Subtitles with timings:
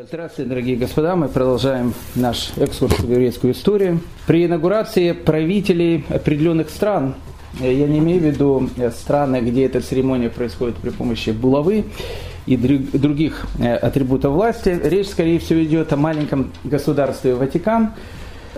[0.00, 1.14] Здравствуйте, дорогие господа.
[1.14, 4.00] Мы продолжаем наш экскурс в еврейскую историю.
[4.26, 7.14] При инаугурации правителей определенных стран,
[7.60, 11.84] я не имею в виду страны, где эта церемония происходит при помощи булавы
[12.46, 17.92] и других э, атрибутов власти, речь, скорее всего, идет о маленьком государстве Ватикан.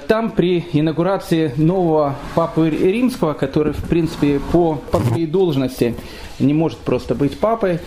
[0.08, 5.96] Там при инаугурации нового папы римского, который, в принципе, по, по своей должности
[6.38, 7.80] не может просто быть папой, Э,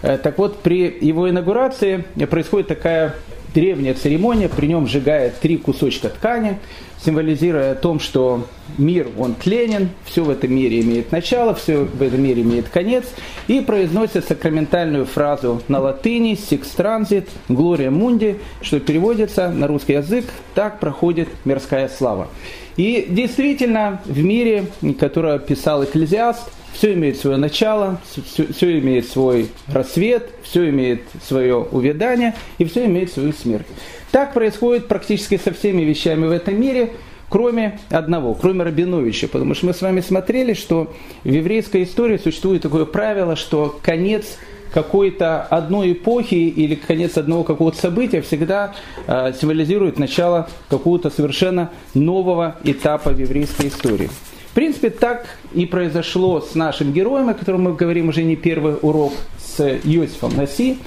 [0.00, 3.14] так вот, при его инаугурации происходит такая
[3.54, 6.58] древняя церемония, при нем сжигает три кусочка ткани,
[7.04, 8.46] символизируя о том, что
[8.78, 13.04] мир, он тленен, все в этом мире имеет начало, все в этом мире имеет конец,
[13.48, 20.26] и произносит сакраментальную фразу на латыни «Six Transit, Gloria Mundi», что переводится на русский язык
[20.54, 22.28] «Так проходит мирская слава».
[22.76, 24.66] И действительно, в мире,
[24.98, 31.56] который писал Экклезиаст, все имеет свое начало, все, все имеет свой рассвет, все имеет свое
[31.56, 33.66] увядание и все имеет свою смерть.
[34.10, 36.92] Так происходит практически со всеми вещами в этом мире,
[37.28, 39.28] кроме одного, кроме Рабиновича.
[39.28, 40.92] Потому что мы с вами смотрели, что
[41.24, 44.38] в еврейской истории существует такое правило, что конец
[44.72, 48.74] какой-то одной эпохи или конец одного какого-то события всегда
[49.06, 54.10] э, символизирует начало какого-то совершенно нового этапа в еврейской истории.
[54.50, 58.74] В принципе, так и произошло с нашим героем, о котором мы говорим уже не первый
[58.82, 60.78] урок, с Иосифом Наси.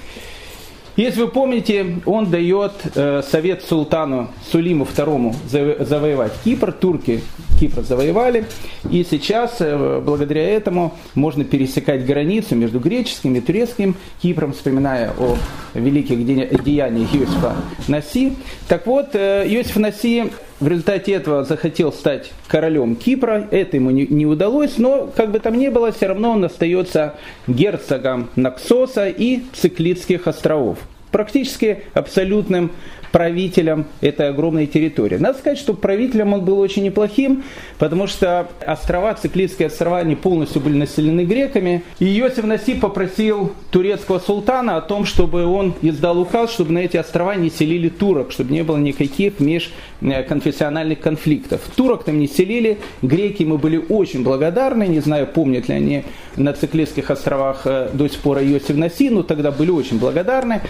[0.97, 6.71] Если вы помните, он дает э, совет султану Сулиму II завоевать Кипр.
[6.71, 7.21] Турки
[7.59, 8.45] Кипр завоевали.
[8.91, 15.37] И сейчас, э, благодаря этому, можно пересекать границу между греческим и турецким Кипром, вспоминая о
[15.73, 16.23] великих
[16.63, 17.55] деяниях Иосифа
[17.87, 18.33] Наси.
[18.67, 20.31] Так вот, э, Иосиф Наси
[20.63, 23.45] в результате этого захотел стать королем Кипра.
[23.51, 27.15] Это ему не, не удалось, но как бы там ни было, все равно он остается
[27.47, 30.77] герцогом Наксоса и Циклитских островов.
[31.13, 32.71] Практически абсолютным
[33.13, 35.17] правителем этой огромной территории.
[35.17, 37.43] Надо сказать, что правителем он был очень неплохим,
[37.77, 41.83] потому что острова, Циклитские острова, они полностью были населены греками.
[41.99, 46.97] И Йосиф Насип попросил турецкого султана о том, чтобы он издал указ, чтобы на эти
[46.97, 51.61] острова не селили турок, чтобы не было никаких межконфессиональных конфликтов.
[51.75, 56.03] Турок там не селили, греки мы были очень благодарны, не знаю, помнят ли они
[56.35, 60.61] на Циклитских островах э, до сих пор Йосиф Наси, но тогда были очень благодарны.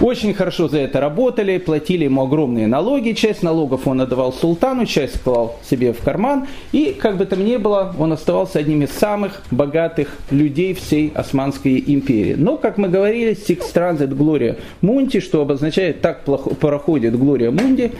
[0.00, 5.22] Очень хорошо за это работали, платили ему огромные налоги, часть налогов он отдавал султану, часть
[5.22, 9.42] клал себе в карман, и как бы там ни было, он оставался одним из самых
[9.50, 12.34] богатых людей всей Османской империи.
[12.36, 17.92] Но, как мы говорили, Six Transit Gloria Mundi, что обозначает «так проходит Глория Мунди»,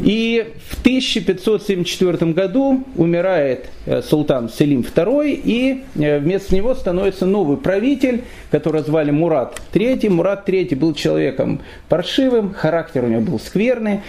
[0.00, 7.56] и в 1574 году умирает э, султан Селим II, и э, вместо него становится новый
[7.56, 10.08] правитель, которого звали Мурат III.
[10.10, 14.00] Мурат III был человеком паршивым, характер у него был скверный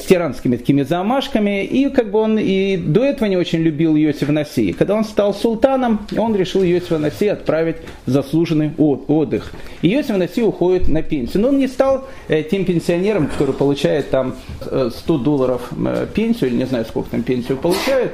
[0.00, 4.32] с тиранскими такими замашками, и как бы он и до этого не очень любил Иосифа
[4.32, 4.72] Наси.
[4.72, 9.52] Когда он стал султаном, он решил Иосифа Наси отправить в заслуженный отдых.
[9.82, 11.42] И Иосиф Наси уходит на пенсию.
[11.42, 16.50] Но он не стал э, тем пенсионером, который получает там 100 э, долларов э, пенсию,
[16.50, 18.12] или не знаю, сколько там пенсию получает,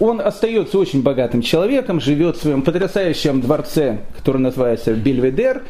[0.00, 5.62] он остается очень богатым человеком, живет в своем потрясающем дворце, который называется Бельведер,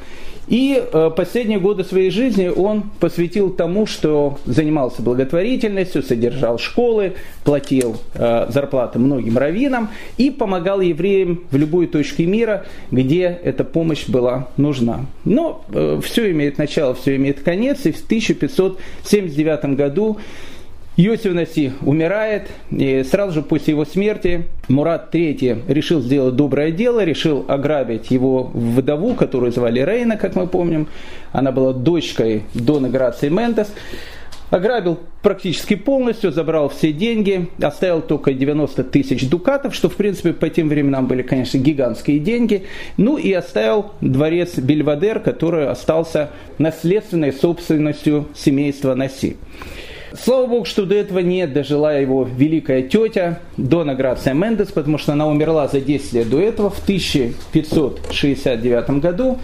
[0.48, 7.14] и э, последние годы своей жизни он посвятил тому, что занимался благотворительностью, содержал школы,
[7.44, 14.06] платил э, зарплаты многим раввинам и помогал евреям в любой точке мира, где эта помощь
[14.08, 15.06] была нужна.
[15.24, 20.18] Но э, все имеет начало, все имеет конец, и в 1579 году
[20.96, 27.04] Йосиф Наси умирает, и сразу же после его смерти Мурат III решил сделать доброе дело,
[27.04, 30.88] решил ограбить его вдову, которую звали Рейна, как мы помним.
[31.32, 33.70] Она была дочкой Дона Грации Мендес.
[34.48, 40.48] Ограбил практически полностью, забрал все деньги, оставил только 90 тысяч дукатов, что в принципе по
[40.48, 42.64] тем временам были, конечно, гигантские деньги.
[42.96, 49.36] Ну и оставил дворец Бельвадер, который остался наследственной собственностью семейства Наси.
[50.14, 55.12] Слава богу, что до этого не дожила его великая тетя Дона Грация Мендес, потому что
[55.12, 59.38] она умерла за 10 лет до этого, в 1569 году.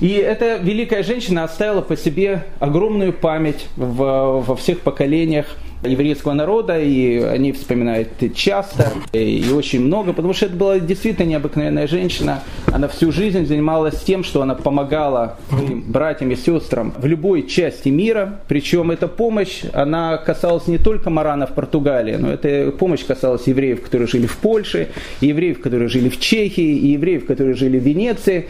[0.00, 6.80] И эта великая женщина оставила по себе огромную память в, во всех поколениях еврейского народа,
[6.80, 12.42] и они вспоминают часто и очень много, потому что это была действительно необыкновенная женщина.
[12.66, 17.88] Она всю жизнь занималась тем, что она помогала своим братьям и сестрам в любой части
[17.88, 23.46] мира, причем эта помощь, она касалась не только Марана в Португалии, но эта помощь касалась
[23.46, 24.88] евреев, которые жили в Польше,
[25.20, 28.46] евреев, которые жили в Чехии, и евреев, которые жили в Венеции.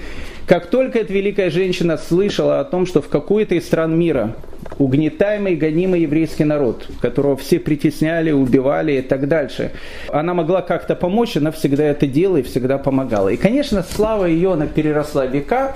[0.46, 4.34] Как только эта великая женщина слышала о том, что в какой-то из стран мира
[4.78, 6.88] угнетаемый, гонимый еврейский народ,
[7.18, 9.72] которого все притесняли, убивали и так дальше.
[10.08, 13.30] Она могла как-то помочь, она всегда это делала и всегда помогала.
[13.30, 15.74] И, конечно, слава ее, она переросла века.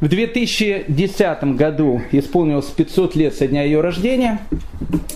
[0.00, 4.38] В 2010 году исполнилось 500 лет со дня ее рождения,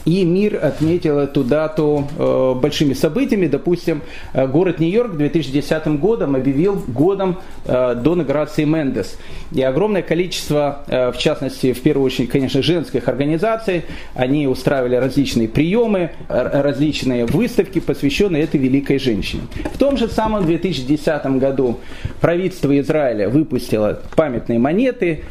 [0.05, 3.47] и мир отметил эту дату э, большими событиями.
[3.47, 4.03] Допустим,
[4.33, 9.17] э, город Нью-Йорк 2010 годом объявил годом э, до инаугурации Мендес.
[9.53, 13.85] И огромное количество, э, в частности, в первую очередь, конечно, женских организаций,
[14.15, 19.43] они устраивали различные приемы, различные выставки, посвященные этой великой женщине.
[19.73, 21.79] В том же самом 2010 году
[22.21, 24.72] правительство Израиля выпустило памятные монеты,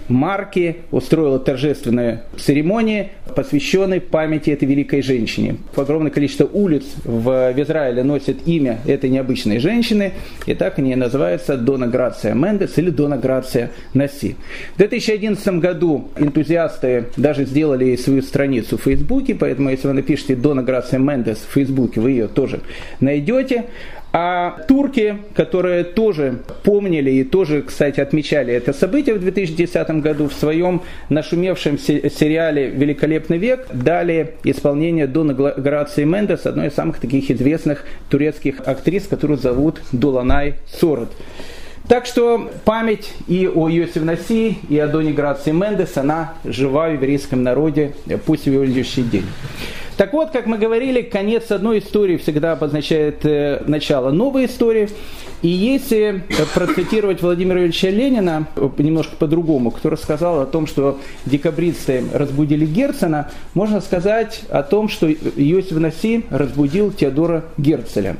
[0.07, 5.57] марки, устроила торжественные церемонии, посвященные памяти этой великой женщине.
[5.75, 10.13] Огромное количество улиц в Израиле носит имя этой необычной женщины,
[10.45, 14.35] и так они называются Дона Грация Мендес или Дона Грация Наси.
[14.75, 20.63] В 2011 году энтузиасты даже сделали свою страницу в Фейсбуке, поэтому если вы напишите Дона
[20.63, 22.61] Грация Мендес в Фейсбуке, вы ее тоже
[22.99, 23.65] найдете.
[24.13, 30.33] А турки, которые тоже помнили и тоже, кстати, отмечали это событие в 2010 году в
[30.33, 37.85] своем нашумевшем сериале «Великолепный век», дали исполнение Дона Грации Мендес, одной из самых таких известных
[38.09, 41.11] турецких актрис, которую зовут Дуланай Сорот.
[41.87, 46.93] Так что память и о Йосиф Наси, и о Доне Грации Мендес, она жива в
[46.93, 47.93] еврейском народе
[48.25, 49.25] по сегодняшний день.
[50.01, 54.89] Так вот, как мы говорили, конец одной истории всегда обозначает э, начало новой истории.
[55.43, 60.97] И если э, процитировать Владимира Ильича Ленина э, немножко по-другому, который сказал о том, что
[61.27, 68.17] декабристы разбудили Герцена, можно сказать о том, что Иосиф Наси разбудил Теодора Герцеля.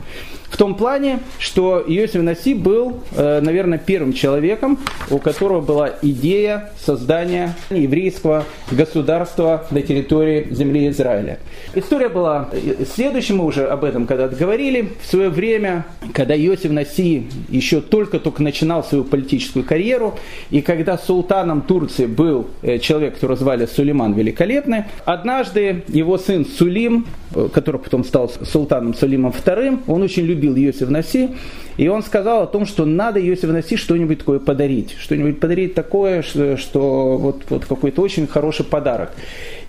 [0.51, 4.77] В том плане, что Иосиф Наси был, э, наверное, первым человеком,
[5.09, 11.39] у которого была идея создания еврейского государства на территории земли Израиля.
[11.74, 12.50] История была
[12.94, 14.89] следующим, мы уже об этом когда-то говорили.
[15.01, 20.15] В свое время, когда Иосиф Наси еще только-только начинал свою политическую карьеру,
[20.50, 27.07] и когда султаном Турции был э, человек, которого звали Сулейман Великолепный, однажды его сын Сулим,
[27.33, 31.29] э, который потом стал султаном Сулимом II, он очень любил любил Йосиф Наси,
[31.77, 36.21] и он сказал о том, что надо Йосиф Наси что-нибудь такое подарить, что-нибудь подарить такое,
[36.21, 39.11] что, что вот, вот какой-то очень хороший подарок.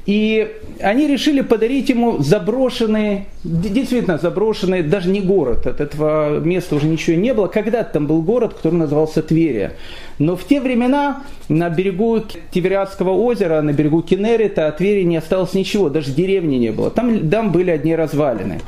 [0.04, 0.50] И
[0.80, 7.16] они решили подарить ему заброшенный, действительно заброшенный, даже не город, от этого места уже ничего
[7.16, 7.46] не было.
[7.46, 9.74] Когда-то там был город, который назывался Тверия.
[10.18, 12.20] Но в те времена на берегу
[12.50, 16.90] Тивериадского озера, на берегу Кенерита от Твери не осталось ничего, даже деревни не было.
[16.90, 18.60] Там, там были одни развалины.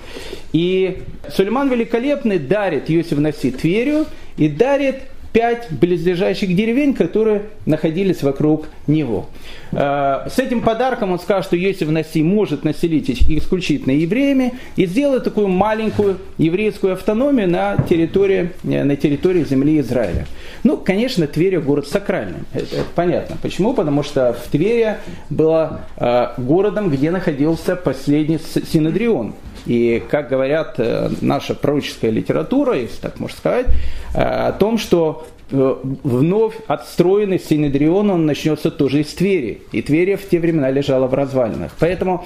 [0.53, 1.03] И
[1.35, 5.03] Сулейман Великолепный дарит Иосиф Наси Тверию и дарит
[5.35, 9.27] пять близлежащих деревень, которые находились вокруг него.
[9.73, 15.25] Э, с этим подарком он сказал, что Йосиф Наси может населить исключительно евреями и сделать
[15.25, 20.27] такую маленькую еврейскую автономию на территории, э, на территории земли Израиля.
[20.63, 22.45] Ну, конечно, Тверь город сакральный.
[22.53, 23.37] Это, это понятно.
[23.43, 23.75] Почему?
[23.75, 24.99] Потому что в Твери
[25.31, 29.35] была э, городом, где находился последний Синодрион.
[29.67, 33.67] И, как говорят э, наша пророческая литература, если так можно сказать,
[34.15, 39.63] э, о том, что э, вновь отстроенный Синедрион, он начнется тоже из Твери.
[39.73, 41.73] И Тверия в те времена лежала в развалинах.
[41.79, 42.25] Поэтому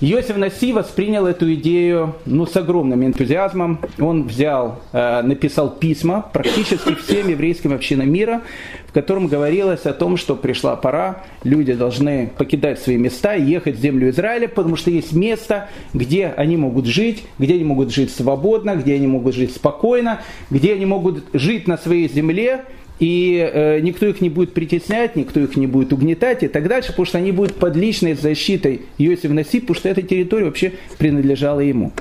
[0.00, 3.80] Йосиф Наси воспринял эту идею ну, с огромным энтузиазмом.
[3.98, 8.42] Он взял, э, написал письма практически всем еврейским общинам мира,
[8.86, 13.74] в котором говорилось о том, что пришла пора, люди должны покидать свои места и ехать
[13.74, 18.12] в землю Израиля, потому что есть место, где они могут жить, где они могут жить
[18.12, 22.64] свободно, где они могут жить спокойно, где они могут жить на своей земле,
[22.98, 26.88] и э, никто их не будет притеснять, никто их не будет угнетать и так дальше,
[26.88, 31.60] потому что они будут под личной защитой Иосифа Наси, потому что эта территория вообще принадлежала
[31.60, 31.92] ему.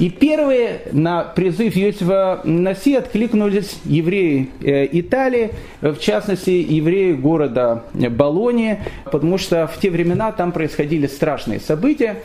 [0.00, 5.50] И первые на призыв Иосифа Наси откликнулись евреи э, Италии,
[5.80, 12.16] в частности, евреи города Болония, потому что в те времена там происходили страшные события.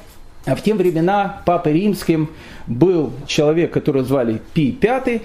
[0.45, 2.29] А в те времена Папой Римским
[2.65, 5.21] был человек, которого звали Пи V,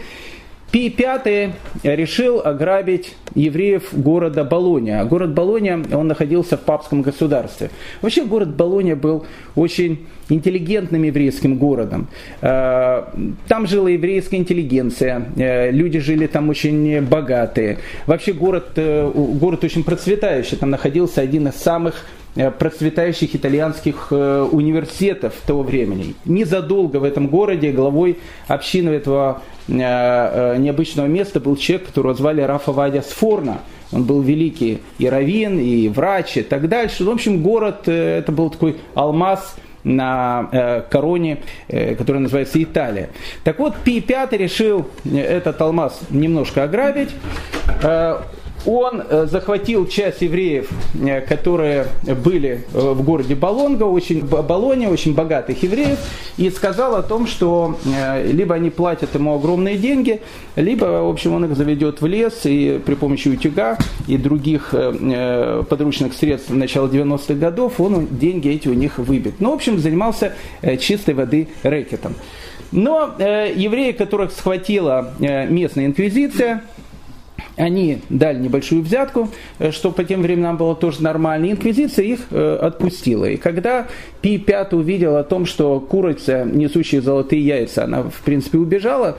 [0.74, 1.52] Пий V
[1.84, 5.04] решил ограбить евреев города Болония.
[5.04, 7.70] Город Болония, он находился в папском государстве.
[8.02, 12.08] Вообще город Болония был очень интеллигентным еврейским городом.
[12.40, 13.04] Э,
[13.46, 17.78] там жила еврейская интеллигенция, э, люди жили там очень богатые.
[18.06, 22.04] Вообще город, э, город очень процветающий, там находился один из самых
[22.34, 26.14] процветающих итальянских университетов того времени.
[26.24, 33.02] Незадолго в этом городе главой общины этого необычного места был человек, которого звали Рафа Вадя
[33.02, 33.58] Сфорна.
[33.92, 37.04] Он был великий и раввин, и врач, и так дальше.
[37.04, 43.10] В общем, город, это был такой алмаз на э, короне, э, которая называется Италия.
[43.44, 47.10] Так вот, Пи V решил э, этот алмаз немножко ограбить.
[48.64, 51.86] Э, он э, захватил часть евреев, э, которые
[52.24, 55.98] были э, в городе Болонга, очень, Болоне, очень богатых евреев,
[56.36, 57.78] и сказал о том, что
[58.24, 60.20] либо они платят ему огромные деньги,
[60.56, 63.78] либо, в общем, он их заведет в лес и при помощи утюга
[64.08, 64.74] и других
[65.68, 69.34] подручных средств начала 90-х годов он деньги эти у них выбит.
[69.40, 70.34] Ну, в общем, занимался
[70.80, 72.14] чистой воды рэкетом.
[72.72, 76.62] Но евреи, которых схватила местная инквизиция,
[77.56, 81.50] они дали небольшую взятку, э, что по тем временам было тоже нормально.
[81.50, 83.26] Инквизиция их э, отпустила.
[83.26, 83.86] И когда
[84.20, 89.18] Пи V увидел о том, что курица, несущая золотые яйца, она в принципе убежала,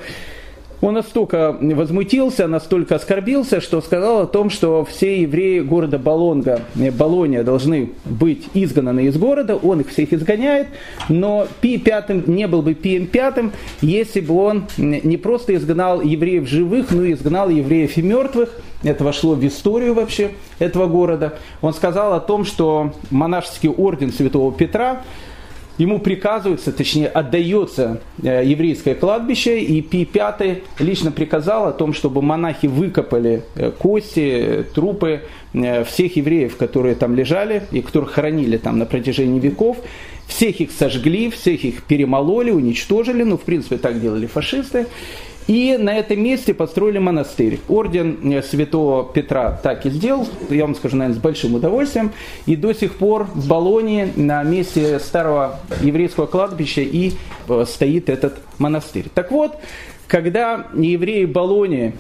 [0.81, 6.91] он настолько возмутился, настолько оскорбился, что сказал о том, что все евреи города Болонга, э,
[6.91, 10.67] Болония должны быть изгнаны из города, он их всех изгоняет,
[11.09, 13.51] но Пи пятым не был бы Пием пятым,
[13.81, 18.49] если бы он не просто изгнал евреев живых, но и изгнал евреев и мертвых,
[18.83, 21.35] это вошло в историю вообще этого города.
[21.61, 25.03] Он сказал о том, что монашеский орден Святого Петра
[25.77, 32.21] ему приказывается, точнее отдается э, еврейское кладбище, и Пи V лично приказал о том, чтобы
[32.21, 35.21] монахи выкопали э, кости, трупы
[35.53, 39.77] э, всех евреев, которые там лежали и которых хоронили там на протяжении веков.
[40.27, 44.87] Всех их сожгли, всех их перемололи, уничтожили, ну, в принципе, так делали фашисты.
[45.47, 47.59] И на этом месте построили монастырь.
[47.67, 52.11] Орден э, святого Петра так и сделал, я вам скажу, наверное, с большим удовольствием.
[52.45, 57.13] И до сих пор в Болонии на месте старого еврейского кладбища и
[57.47, 59.05] э, стоит этот монастырь.
[59.13, 59.57] Так вот,
[60.07, 61.93] когда евреи Болонии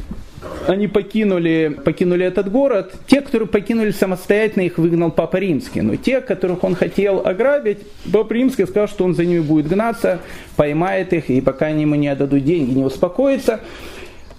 [0.67, 2.93] они покинули, покинули этот город.
[3.07, 5.81] Те, которые покинули самостоятельно, их выгнал Папа Римский.
[5.81, 7.79] Но те, которых он хотел ограбить,
[8.11, 10.19] Папа Римский сказал, что он за ними будет гнаться,
[10.55, 13.59] поймает их, и пока они ему не отдадут деньги, не успокоится.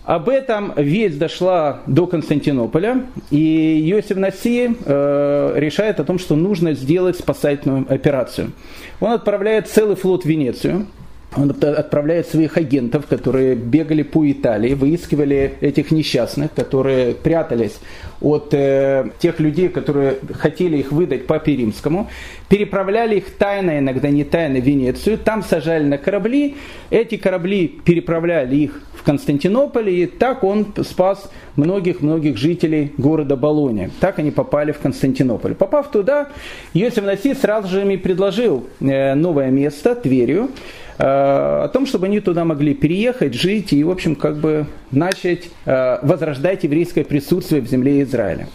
[0.05, 6.75] Об этом весть дошла до Константинополя, и Йосиф Наси э, решает о том, что нужно
[6.75, 8.53] сделать спасательную операцию.
[9.01, 10.87] Он отправляет целый флот в Венецию,
[11.35, 17.79] он отправляет своих агентов, которые бегали по Италии, выискивали этих несчастных, которые прятались
[18.21, 22.09] от э, тех людей, которые хотели их выдать папе римскому,
[22.49, 26.57] переправляли их тайно, иногда не тайно, в Венецию, там сажали на корабли,
[26.91, 33.91] эти корабли переправляли их в Константинополь, и так он спас многих-многих жителей города Болония.
[34.01, 35.55] Так они попали в Константинополь.
[35.55, 36.29] Попав туда,
[36.73, 42.21] Йосиф Наси сразу же им предложил э, новое место, Тверию, э, о том, чтобы они
[42.21, 47.67] туда могли переехать, жить и, в общем, как бы начать э, возрождать еврейское присутствие в
[47.69, 48.49] земле Израиля.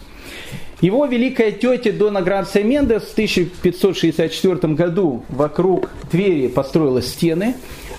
[0.80, 7.54] Его великая тетя Дона Грация Мендес в 1564 году вокруг Твери построила стены,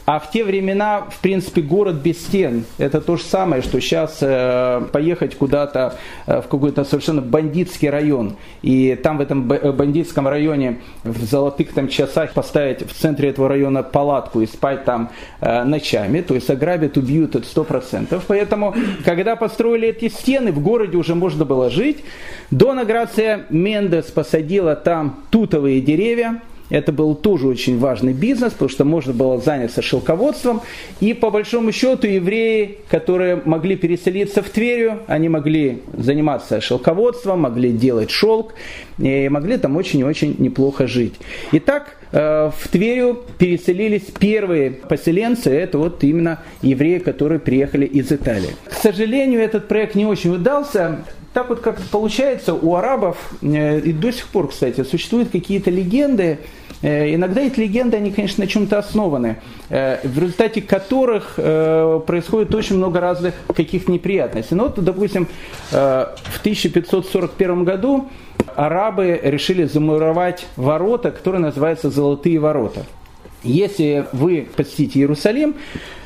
[0.05, 4.17] а в те времена, в принципе, город без стен, это то же самое, что сейчас
[4.21, 5.95] э, поехать куда-то
[6.27, 11.73] э, в какой-то совершенно бандитский район, и там в этом э, бандитском районе в золотых
[11.73, 16.97] там часах поставить в центре этого района палатку и спать там ночами, то есть ограбят,
[16.97, 18.25] убьют это сто процентов.
[18.27, 22.03] Поэтому, когда построили эти стены, в городе уже можно было жить.
[22.51, 28.85] Дона Грация Мендес посадила там тутовые деревья, это был тоже очень важный бизнес, потому что
[28.85, 30.61] можно было заняться шелководством.
[30.99, 37.71] И по большому счету евреи, которые могли переселиться в Тверью, они могли заниматься шелководством, могли
[37.71, 38.53] делать шелк,
[38.97, 41.13] и могли там очень и очень неплохо жить.
[41.51, 48.55] Итак, э, в Тверью переселились первые поселенцы, это вот именно евреи, которые приехали из Италии.
[48.65, 51.03] К сожалению, этот проект не очень удался.
[51.33, 56.39] Так вот как получается у арабов, э, и до сих пор, кстати, существуют какие-то легенды,
[56.81, 59.37] Э, иногда эти легенды, они, конечно, на чем-то основаны,
[59.69, 64.53] э, в результате которых происходит очень много разных каких-то неприятностей.
[64.55, 65.29] Ну вот, допустим,
[65.71, 68.09] в 1541 году
[68.55, 72.85] арабы решили замуровать ворота, которые называются «Золотые ворота».
[73.43, 75.55] Если вы посетите Иерусалим,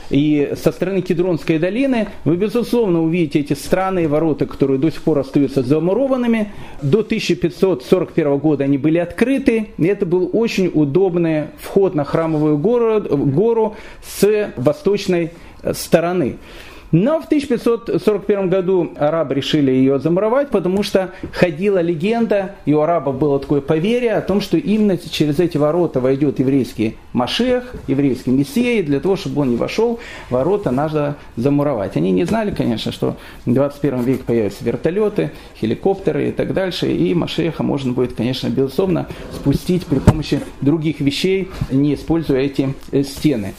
[0.10, 5.20] и со стороны Кедронской долины, вы, безусловно, увидите эти странные ворота, которые до сих пор
[5.20, 6.52] остаются замурованными.
[6.82, 13.02] До 1541 года они были открыты, и это был очень удобный вход на храмовую гору,
[13.02, 15.32] гору с восточной
[15.74, 16.38] стороны.
[16.91, 23.17] Но в 1541 году арабы решили ее замуровать, потому что ходила легенда, и у арабов
[23.17, 28.79] было такое поверье о том, что именно через эти ворота войдет еврейский Машех, еврейский Мессия,
[28.79, 31.98] и для того, чтобы он не вошел, ворота надо замуровать.
[31.98, 37.13] Они не знали, конечно, что в 21 веке появятся вертолеты, хеликоптеры и так дальше, и
[37.13, 43.53] Машеха можно будет, конечно, безусловно, спустить при помощи других вещей, не используя эти э, стены.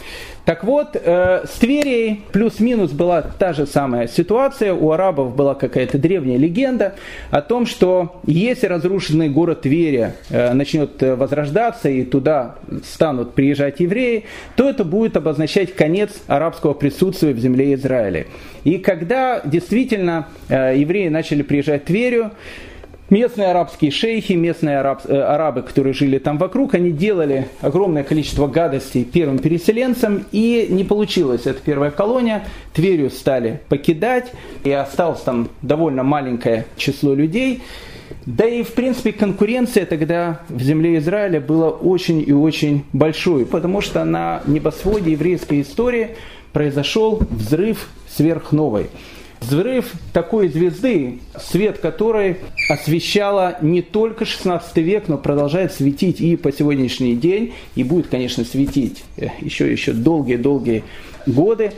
[0.49, 4.73] Так вот, э, с Тверией плюс-минус была та же самая ситуация.
[4.73, 6.95] У арабов была какая-то древняя легенда
[7.31, 13.81] о том, что если разрушенный город Тверия э, начнет э, возрождаться и туда станут приезжать
[13.81, 14.25] евреи,
[14.57, 18.25] то это будет обозначать конец арабского присутствия в земле Израиля.
[18.65, 22.31] И когда действительно э, евреи начали приезжать в Тверию,
[23.11, 28.47] Местные арабские шейхи, местные араб, э, арабы, которые жили там вокруг, они делали огромное количество
[28.47, 32.45] гадостей первым переселенцам, и не получилось эта первая колония.
[32.75, 34.31] Тверью стали покидать,
[34.63, 37.63] и осталось там довольно маленькое число людей.
[38.27, 43.81] Да и, в принципе, конкуренция тогда в земле Израиля была очень и очень большой, потому
[43.81, 46.11] что на небосводе еврейской истории
[46.53, 48.89] произошел взрыв сверхновой.
[49.41, 56.53] Взрыв такой звезды, свет которой освещала не только 16 век, но продолжает светить и по
[56.53, 59.05] сегодняшний день, и будет, конечно, светить
[59.41, 60.85] еще, еще долгие-долгие
[61.27, 61.73] годы.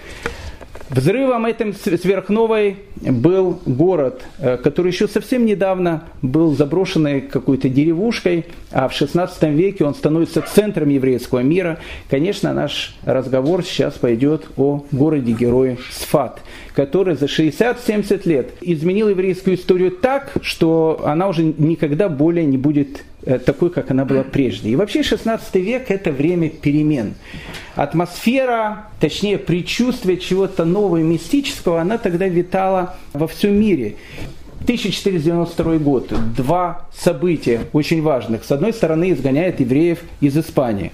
[0.90, 8.88] Взрывом этим сверхновой был город, э, который еще совсем недавно был заброшенной какой-то деревушкой, а
[8.88, 11.78] в 16 веке он становится центром еврейского мира.
[12.08, 16.40] Конечно, наш разговор сейчас пойдет о городе-герое Сфат,
[16.74, 23.04] который за 60-70 лет изменил еврейскую историю так, что она уже никогда более не будет
[23.24, 24.70] такой, как она была прежде.
[24.70, 27.14] И вообще 16 век– это время перемен.
[27.74, 33.96] Атмосфера, точнее предчувствие чего-то нового и мистического, она тогда витала во всем мире.
[34.62, 36.12] 1492 год.
[36.36, 38.44] Два события очень важных.
[38.44, 40.92] С одной стороны, изгоняет евреев из Испании.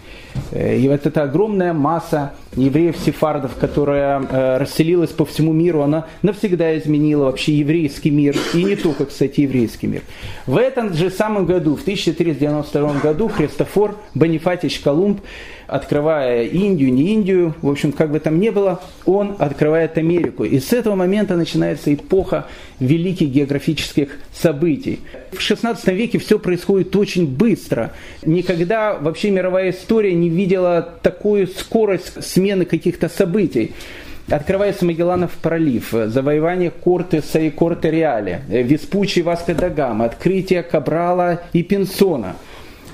[0.53, 6.77] Э, и вот эта огромная масса евреев-сефардов, которая э, расселилась по всему миру, она навсегда
[6.79, 8.37] изменила вообще еврейский мир.
[8.55, 10.03] И не только, кстати, еврейский мир.
[10.47, 15.21] В этом же самом году, в 1492 году, Христофор Бонифатич Колумб
[15.67, 20.45] открывая Индию, не Индию, в общем, как бы там ни было, он открывает Америку.
[20.45, 22.47] И с этого момента начинается эпоха
[22.79, 25.01] великих географических событий.
[25.33, 27.93] В XVI веке все происходит очень быстро.
[28.25, 33.75] Никогда вообще мировая история не видела такую скорость смены каких-то событий.
[34.31, 42.35] Открывается Магелланов пролив, завоевание Кортеса и Корте-Реале, Веспуччи и Васко да открытие Кабрала и Пинсона.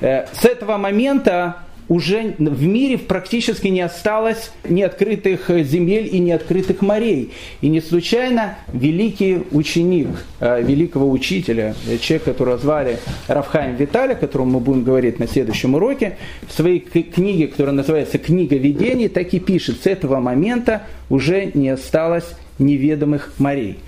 [0.02, 1.56] Э, с этого момента
[1.92, 7.32] уже в мире практически не осталось неоткрытых земель и неоткрытых морей.
[7.60, 10.08] И не случайно великий ученик
[10.40, 15.28] э, великого учителя, э, человек, которого звали Равхаем Виталий, о котором мы будем говорить на
[15.28, 16.16] следующем уроке,
[16.48, 21.68] в своей книге, которая называется «Книга видений», так и пишет, с этого момента уже не
[21.68, 22.24] осталось
[22.58, 23.78] неведомых морей.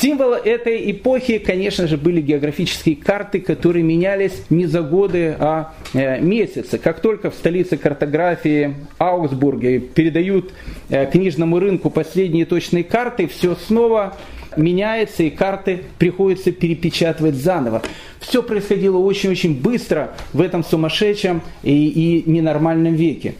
[0.00, 6.20] Символы этой эпохи, конечно же, были географические карты, которые менялись не за годы, а э,
[6.20, 6.78] месяцы.
[6.78, 10.52] Как только в столице картографии Аугсбурге передают
[10.88, 14.16] э, книжному рынку последние точные карты, все снова
[14.56, 17.82] меняется и карты приходится перепечатывать заново.
[18.18, 23.34] Все происходило очень-очень быстро в этом сумасшедшем и, и ненормальном веке.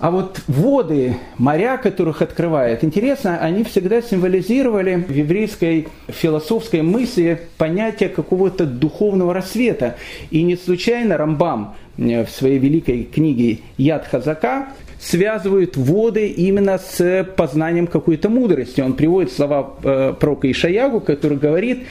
[0.00, 8.08] А вот воды, моря, которых открывает, интересно, они всегда символизировали в еврейской философской мысли понятие
[8.08, 9.96] какого-то духовного рассвета.
[10.30, 14.68] И не случайно Рамбам э, в своей великой книге «Яд Хазака»
[15.00, 18.80] связывает воды именно с познанием какой-то мудрости.
[18.80, 21.86] Он приводит слова э, пророка Ишаягу, который говорит,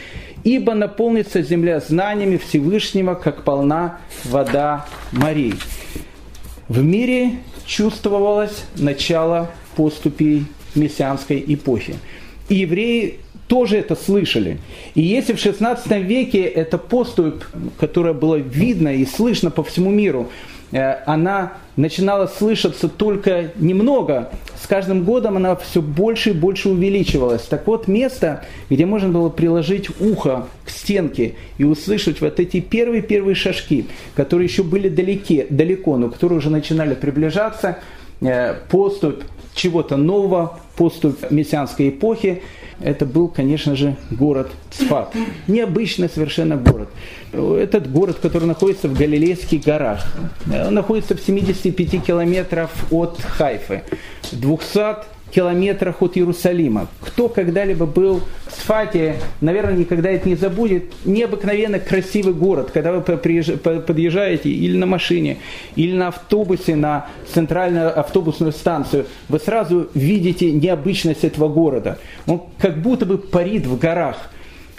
[0.45, 5.55] «Ибо наполнится земля знаниями Всевышнего, как полна вода морей».
[6.69, 11.95] В мире чувствовалось начало поступей мессианской эпохи.
[12.49, 14.59] И евреи тоже это слышали.
[14.93, 17.43] И если в XVI веке эта поступь,
[17.79, 20.29] которая была видна и слышна по всему миру,
[20.71, 24.31] Э, она начинала слышаться только немного,
[24.61, 27.43] с каждым годом она все больше и больше увеличивалась.
[27.43, 33.35] Так вот, место, где можно было приложить ухо к стенке и услышать вот эти первые-первые
[33.35, 37.79] шажки, которые еще были далеки, далеко, но которые уже начинали приближаться,
[38.19, 39.21] э, поступь
[39.53, 42.43] чего-то нового, поступ мессианской эпохи,
[42.79, 45.13] это был, конечно же, город Цфат.
[45.47, 46.89] Необычный совершенно город.
[47.33, 50.05] Этот город, который находится в Галилейских горах,
[50.45, 53.83] он находится в 75 километрах от Хайфы,
[54.31, 56.87] 200 километрах от Иерусалима.
[57.01, 60.85] Кто когда-либо был в Сфате, наверное, никогда это не забудет.
[61.05, 65.37] Необыкновенно красивый город, когда вы подъезжаете или на машине,
[65.75, 71.97] или на автобусе на центральную автобусную станцию, вы сразу видите необычность этого города.
[72.25, 74.31] Он как будто бы парит в горах.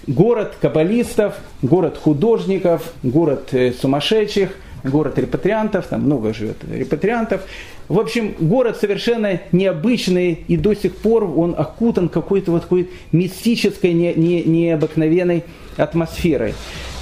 [0.06, 4.50] Город каббалистов, город художников, город э, сумасшедших–
[4.84, 7.42] город репатриантов, там много живет репатриантов.
[7.88, 13.92] В общем, город совершенно необычный, и до сих пор он окутан какой-то вот такой мистической,
[13.92, 15.44] не, не, необыкновенной
[15.76, 16.54] атмосферой.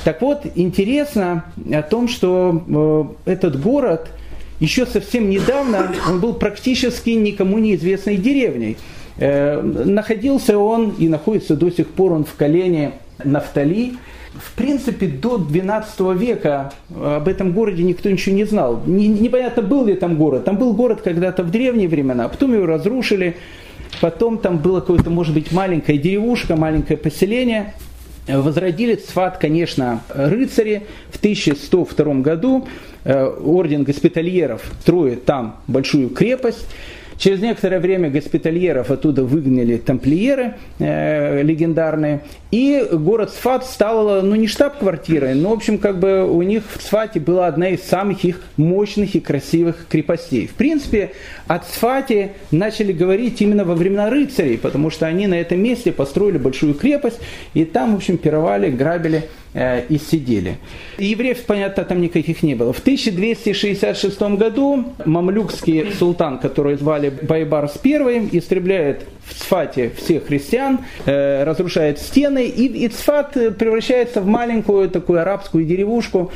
[0.05, 4.09] Так вот, интересно о том, что э, этот город
[4.61, 8.77] еще совсем недавно, он был практически никому неизвестной деревней.
[9.19, 12.93] Э, находился он и находится до сих пор он в колене
[13.25, 13.95] Нафтали,
[14.39, 18.83] в принципе, до 12 века об этом городе никто ничего не знал.
[18.87, 20.45] Не, непонятно, был ли там город.
[20.45, 23.37] Там был город когда-то в древние времена, а потом его разрушили.
[24.01, 27.75] Потом там было какое-то, может быть, маленькая деревушка, маленькое поселение.
[28.29, 30.87] Возродили Цфат, конечно, рыцари.
[31.11, 32.67] В 1102 году
[33.05, 36.67] э, орден госпитальеров строит там большую крепость.
[37.19, 44.47] Через некоторое время госпитальеров оттуда выгнали тамплиеры э, легендарные, и город Сфат стал, ну не
[44.47, 48.43] штаб-квартирой, но, в общем, как бы у них в Сфате была одна из самых их
[48.57, 50.47] мощных и красивых крепостей.
[50.47, 51.13] В принципе,
[51.47, 56.39] от Сфате начали говорить именно во времена рыцарей, потому что они на этом месте построили
[56.39, 57.19] большую крепость,
[57.55, 59.25] и там, в общем, пировали, грабили
[59.89, 60.59] и сидели.
[60.99, 62.73] Евреев, понятно, там никаких не было.
[62.73, 71.45] В 1266 году мамлюкский султан, который звали Байбарс I, истребляет в Цфате всех христиан, э,
[71.45, 76.31] разрушает стены, и, и Цфат превращается в маленькую такую арабскую деревушку,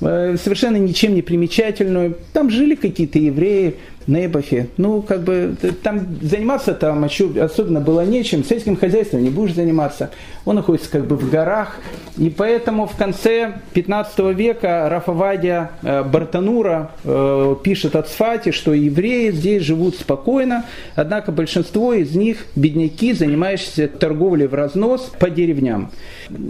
[0.00, 2.16] э, совершенно ничем не примечательную.
[2.32, 3.74] Там жили какие-то евреи,
[4.06, 4.68] Нейбахе.
[4.76, 8.44] Ну, как бы там заниматься там особенно было нечем.
[8.44, 10.10] Сельским хозяйством не будешь заниматься.
[10.44, 11.76] Он находится как бы в горах.
[12.16, 19.30] И поэтому в конце 15 века Рафавадия э, Бартанура э, пишет о Цфате, что евреи
[19.30, 20.64] здесь живут спокойно,
[20.96, 25.90] однако большинство из них бедняки, занимающиеся торговлей в разнос по деревням.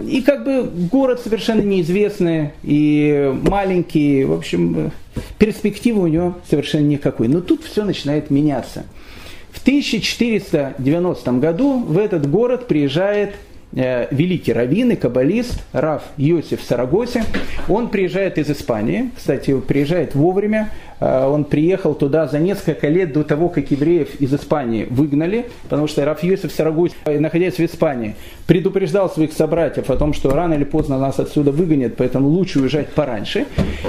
[0.07, 4.91] И как бы город совершенно неизвестный и маленький, в общем,
[5.37, 7.27] перспективы у него совершенно никакой.
[7.27, 8.85] Но тут все начинает меняться.
[9.51, 13.35] В 1490 году в этот город приезжает
[13.73, 17.23] Э, великий раввин и каббалист Раф Йосиф Сарагоси.
[17.69, 20.71] Он приезжает из Испании, кстати, приезжает вовремя.
[21.01, 25.87] Э, он приехал туда за несколько лет до того, как евреев из Испании выгнали, потому
[25.87, 28.15] что Раф Йосиф Сарагоси, находясь в Испании,
[28.47, 32.89] предупреждал своих собратьев о том, что рано или поздно нас отсюда выгонят, поэтому лучше уезжать
[32.89, 33.47] пораньше.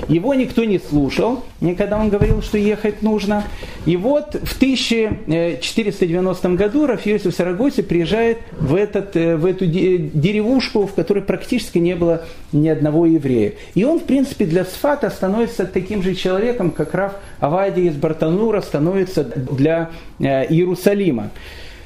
[0.09, 3.45] Его никто не слушал, никогда он говорил, что ехать нужно.
[3.85, 10.87] И вот в 1490 году Раф Йосиф Сарагоси приезжает в, этот, э, в эту деревушку,
[10.87, 12.23] в которой практически не было
[12.53, 13.53] ни одного еврея.
[13.75, 17.02] И он, в принципе, для Сфата становится таким же человеком, как Раф
[17.41, 21.31] Авадий из Бартанура становится для э, Иерусалима.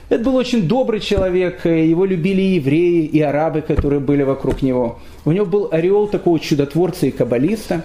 [0.09, 5.01] Это был очень добрый человек, его любили и евреи, и арабы, которые были вокруг него.
[5.25, 7.83] У него был ореол такого чудотворца и каббалиста.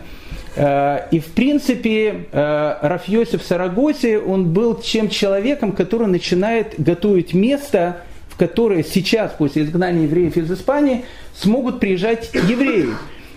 [0.56, 7.98] Э, и в принципе э, Рафьосиф Сарагоси, он был чем человеком, который начинает готовить место
[8.42, 12.88] которые сейчас, после изгнания евреев из Испании, смогут приезжать евреи.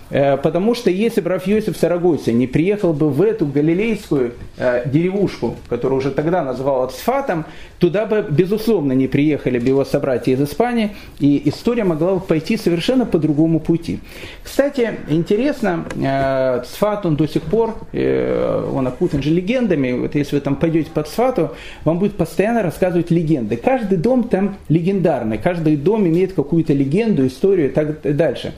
[0.09, 4.83] Э, потому что если бы Раф Йосиф Сарагосе не приехал бы в эту галилейскую э,
[4.87, 7.45] деревушку, которую уже тогда называл Цфатом,
[7.79, 12.57] туда бы, безусловно, не приехали бы его собратья из Испании, и история могла бы пойти
[12.57, 13.99] совершенно по другому пути.
[14.43, 20.41] Кстати, интересно, э, Цфат, он до сих пор, он окутан же легендами, вот если вы
[20.41, 21.51] там пойдете по Цфату,
[21.83, 23.55] вам будет постоянно рассказывать легенды.
[23.55, 28.53] Каждый дом там легендарный, каждый дом имеет какую-то легенду, историю и так дальше.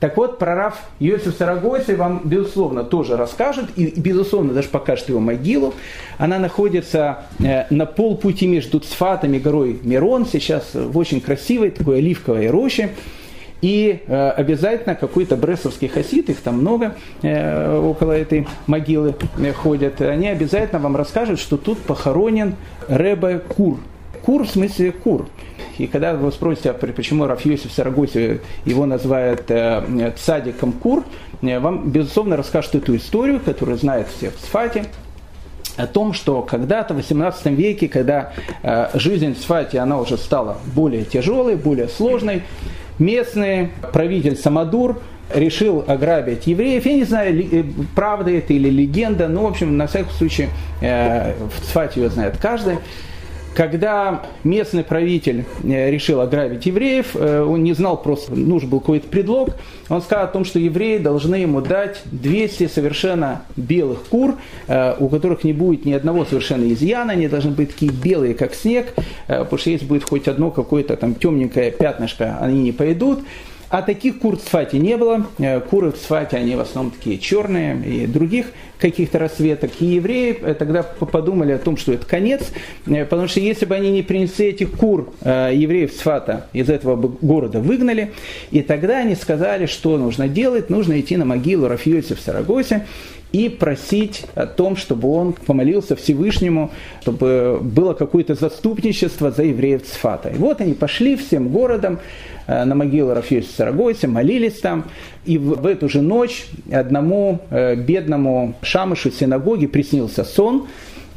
[0.00, 5.74] Так вот, прорав Йосиф Сарагоси вам, безусловно, тоже расскажет и, безусловно, даже покажет его могилу.
[6.18, 11.98] Она находится э, на полпути между Цфатом и горой Мирон, сейчас в очень красивой такой
[11.98, 12.90] оливковой роще.
[13.60, 19.16] И э, обязательно какой-то бресовский хасид, их там много э, около этой могилы
[19.56, 22.54] ходят, они обязательно вам расскажут, что тут похоронен
[22.88, 23.80] Ребе Кур.
[24.28, 25.26] Кур в смысле кур.
[25.78, 31.02] И когда вы спросите, а почему Раф Йосиф Сарагоси его называют э, цадиком Кур,
[31.40, 34.84] э, вам, безусловно, расскажут эту историю, которую знает все в Сфате.
[35.78, 40.58] о том, что когда-то в 18 веке, когда э, жизнь в Сфате, она уже стала
[40.74, 42.42] более тяжелой, более сложной,
[42.98, 45.00] местный правитель Самадур
[45.34, 46.84] решил ограбить евреев.
[46.84, 47.64] Я не знаю, э,
[47.94, 50.48] правда это или легенда, но, в общем, на всякий случай,
[50.82, 52.76] э, в Цфате ее знает каждый.
[53.58, 59.56] Когда местный правитель э, решил ограбить евреев, он не знал просто, нужен был какой-то предлог,
[59.88, 64.36] он сказал о том, что евреи должны ему дать 200 совершенно белых кур,
[64.68, 68.94] у которых не будет ни одного совершенно изъяна, они должны быть такие белые, как снег,
[69.26, 73.24] потому что если будет хоть одно какое-то там темненькое пятнышко, они не пойдут.
[73.70, 75.26] А таких кур в Цфате не было.
[75.38, 78.46] Э, куры в Цфате, они в основном такие черные и других
[78.78, 79.72] каких-то расцветок.
[79.80, 82.50] И евреи э, тогда подумали о том, что это конец,
[82.86, 87.60] э, потому что если бы они не принесли этих кур, евреев Цфата из этого города
[87.60, 88.12] выгнали,
[88.50, 92.86] и тогда они сказали, что нужно делать, нужно идти на могилу Рафиоси в Сарагосе,
[93.32, 96.70] и просить о том, чтобы он помолился Всевышнему,
[97.02, 100.30] чтобы было какое-то заступничество за евреев Цфата.
[100.30, 101.98] И вот они пошли всем городом,
[102.48, 104.86] Э, на могилу Рафиуса Сарагойса, молились там.
[105.26, 110.66] И в, в эту же ночь одному э, бедному шамышу синагоги приснился сон,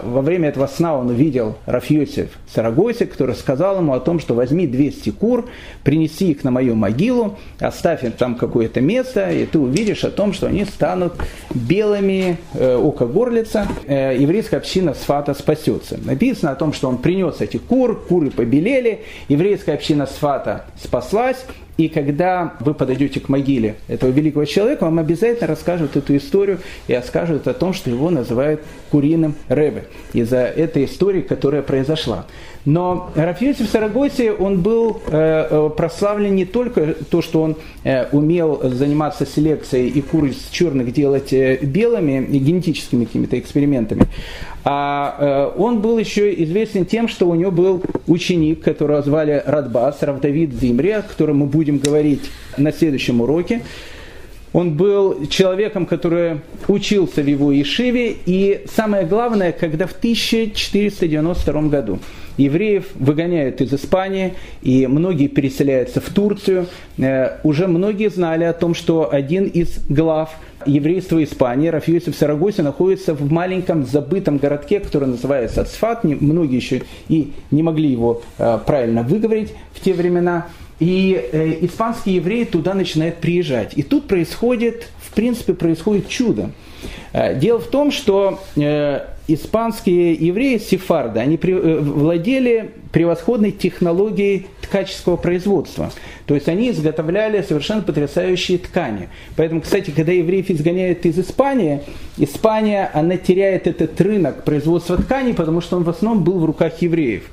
[0.03, 4.67] во время этого сна он увидел Рафьосиф Сарагойсе, который сказал ему о том, что возьми
[4.67, 5.49] 200 кур,
[5.83, 10.33] принеси их на мою могилу, оставь им там какое-то место, и ты увидишь о том,
[10.33, 11.13] что они станут
[11.53, 15.99] белыми э, око горлица, э, еврейская община Сфата спасется.
[16.03, 21.45] Написано о том, что он принес эти кур, куры побелели, еврейская община Сфата спаслась,
[21.81, 26.93] и когда вы подойдете к могиле этого великого человека, вам обязательно расскажут эту историю и
[26.93, 32.27] расскажут о том, что его называют куриным Рэбе из-за этой истории, которая произошла.
[32.65, 38.61] Но Рафиосиф Сарагоси, он был э, э, прославлен не только то, что он э, умел
[38.63, 44.03] заниматься селекцией и кур из черных делать белыми, и генетическими какими-то экспериментами,
[44.63, 50.53] а он был еще известен тем, что у него был ученик, которого звали Радбас, Равдавид
[50.53, 53.61] Зимри, о котором мы будем говорить на следующем уроке.
[54.53, 61.99] Он был человеком, который учился в его Ишиве, и самое главное, когда в 1492 году
[62.37, 68.73] евреев выгоняют из Испании, и многие переселяются в Турцию, э, уже многие знали о том,
[68.73, 70.31] что один из глав
[70.65, 76.03] еврейства Испании, Рафиосиф Сарагоси, находится в маленьком забытом городке, который называется Ацфат.
[76.03, 80.47] Многие еще и не могли его э, правильно выговорить в те времена.
[80.81, 83.73] И э, испанские евреи туда начинают приезжать.
[83.77, 86.49] И тут происходит, в принципе, происходит чудо.
[87.13, 94.47] Э, дело в том, что э, испанские евреи, сефарды, они при, э, владели превосходной технологией
[94.61, 95.91] ткаческого производства.
[96.25, 99.09] То есть они изготовляли совершенно потрясающие ткани.
[99.35, 101.81] Поэтому, кстати, когда евреев изгоняют из Испании,
[102.17, 106.81] Испания, она теряет этот рынок производства тканей, потому что он в основном был в руках
[106.81, 107.29] евреев.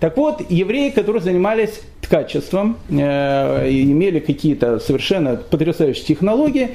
[0.00, 6.70] Так вот, евреи, которые занимались ткачеством, э, имели какие-то совершенно потрясающие технологии,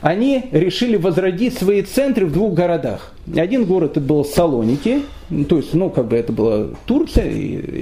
[0.00, 3.12] они решили возродить свои центры в двух городах.
[3.34, 5.02] Один город это был Салоники,
[5.48, 7.28] то есть, ну, как бы это была Турция,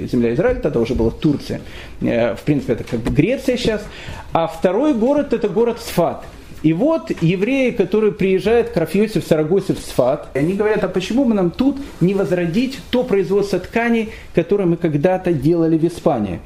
[0.07, 1.61] земля Израиля тогда уже была Турция.
[2.01, 3.85] Э, в принципе, это как бы Греция сейчас.
[4.33, 6.25] А второй город это город Сфат.
[6.63, 11.25] И вот евреи, которые приезжают к Рафьосе в Сарагосе в Сфат, они говорят, а почему
[11.25, 16.39] бы нам тут не возродить то производство тканей, которое мы когда-то делали в Испании?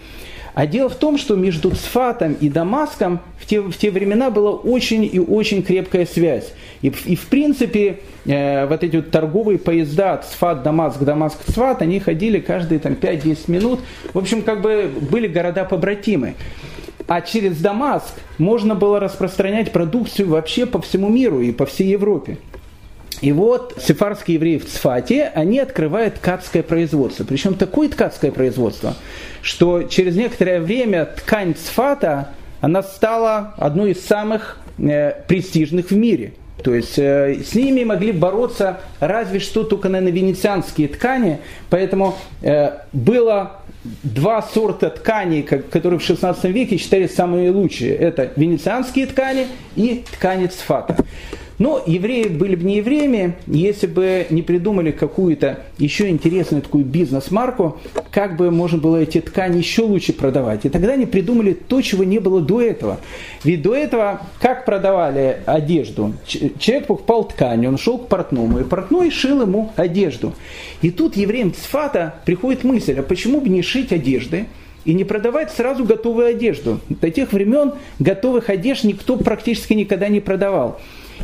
[0.59, 4.51] А дело в том, что между Цфатом и Дамаском в те, в те времена была
[4.51, 6.51] очень и очень крепкая связь.
[6.81, 12.01] И, и в принципе, э, вот эти вот торговые поезда Цфат, Дамаск, Дамаск, Цфат, они
[12.01, 13.79] ходили каждые там, 5-10 минут.
[14.13, 16.35] В общем, как бы были города побратимы.
[17.07, 22.37] А через Дамаск можно было распространять продукцию вообще по всему миру и по всей Европе.
[23.21, 27.23] И вот сефарские евреи в Цфате, они открывают ткацкое производство.
[27.23, 28.95] Причем такое ткацкое производство,
[29.41, 32.29] что через некоторое время ткань Цфата,
[32.61, 36.33] она стала одной из самых э, престижных в мире.
[36.63, 41.39] То есть э, с ними могли бороться разве что только на венецианские ткани.
[41.69, 43.59] Поэтому э, было
[44.03, 47.95] два сорта тканей, которые в 16 веке считались самые лучшие.
[47.95, 50.97] Это венецианские ткани и ткани цфата.
[51.59, 57.77] Но евреи были бы не евреями, если бы не придумали какую-то еще интересную такую бизнес-марку,
[58.11, 60.65] как бы можно было эти ткани еще лучше продавать.
[60.65, 62.99] И тогда они придумали то, чего не было до этого.
[63.43, 66.13] Ведь до этого как продавали одежду?
[66.25, 70.33] Человек покупал ткань, он шел к портному, и портной шил ему одежду.
[70.81, 74.45] И тут евреям Цфата приходит мысль, а почему бы не шить одежды,
[74.85, 76.79] и не продавать сразу готовую одежду.
[76.87, 80.79] До тех времен готовых одежд никто практически никогда не продавал.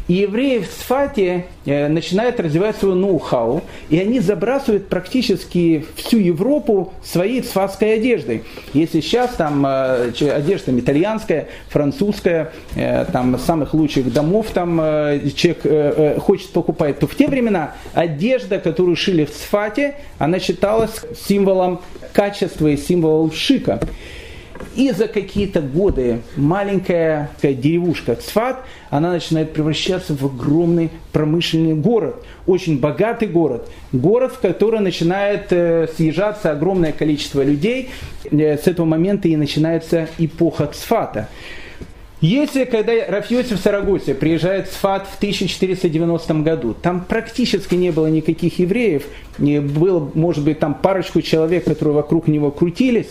[0.08, 6.93] И евреи в Сфате э, начинают развивать свой ноу-хау, и они забрасывают практически всю Европу
[7.03, 8.43] своей цфатской одеждой.
[8.73, 14.77] Если сейчас там э, одежда там, итальянская, французская, э, там самых лучших домов там
[15.36, 21.81] человек хочет покупать, то в те времена одежда, которую шили в Сфате, она считалась символом
[22.13, 23.79] качества и символом шика.
[24.75, 32.23] И за какие-то годы маленькая такая деревушка Цфат, она начинает превращаться в огромный промышленный город,
[32.45, 37.89] очень богатый город, город, в который начинает э, съезжаться огромное количество людей.
[38.31, 41.29] Э, с этого момента и начинается эпоха Цфата.
[42.27, 48.57] Если, когда Рафьосиф Сарагосе приезжает в Сфат в 1490 году, там практически не было никаких
[48.57, 49.03] евреев,
[49.38, 53.09] не было, может быть, там парочку человек, которые вокруг него крутились,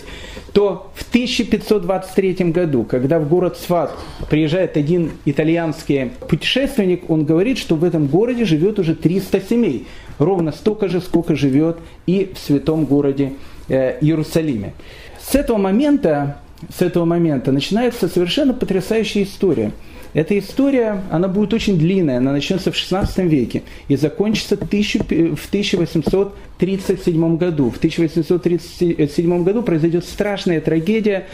[0.53, 3.97] то в 1523 году, когда в город Сфат
[4.29, 9.87] приезжает один итальянский путешественник, он говорит, что в этом городе живет уже 300 семей,
[10.19, 13.35] ровно столько же, сколько живет и в святом городе
[13.69, 14.75] э, Иерусалиме.
[15.21, 16.39] С этого момента
[16.77, 19.73] с этого момента начинается совершенно потрясающая история.
[20.15, 27.37] Эта история, она будет очень длинная, она начнется в 16 веке и закончится в 1837
[27.37, 27.71] году.
[27.71, 31.27] В 1837 году произойдет страшная трагедия,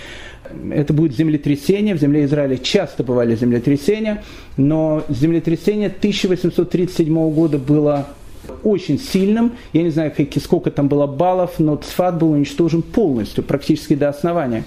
[0.73, 1.95] это будет землетрясение.
[1.95, 4.25] В земле Израиля часто бывали землетрясения,
[4.57, 8.09] но землетрясение 1837 года было
[8.63, 9.53] очень сильным.
[9.73, 14.65] Я не знаю, сколько там было баллов, но Цфат был уничтожен полностью, практически до основания.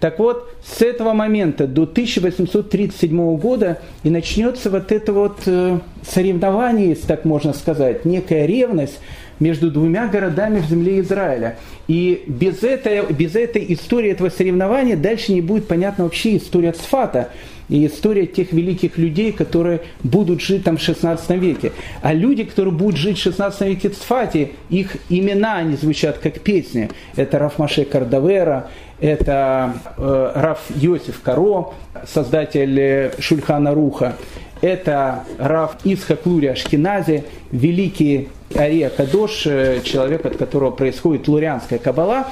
[0.00, 6.90] Так вот, с этого момента до 1837 года и начнется вот это вот э, соревнование,
[6.90, 8.98] если так можно сказать, некая ревность
[9.40, 11.58] между двумя городами в земле Израиля.
[11.88, 17.30] И без этой, без этой истории, этого соревнования дальше не будет понятна вообще история Цфата
[17.70, 21.72] и история тех великих людей, которые будут жить там в 16 веке.
[22.02, 26.40] А люди, которые будут жить в 16 веке в Цфате, их имена, они звучат как
[26.40, 26.90] песни.
[27.16, 28.68] Это Рафмаше Кардавера,
[29.00, 31.72] это э, Раф Йосиф Каро,
[32.06, 34.16] создатель э, Шульхана Руха.
[34.60, 42.26] Это Раф Исхак Лури Ашкинази, великий Ария Кадош, э, человек, от которого происходит лурианская кабала.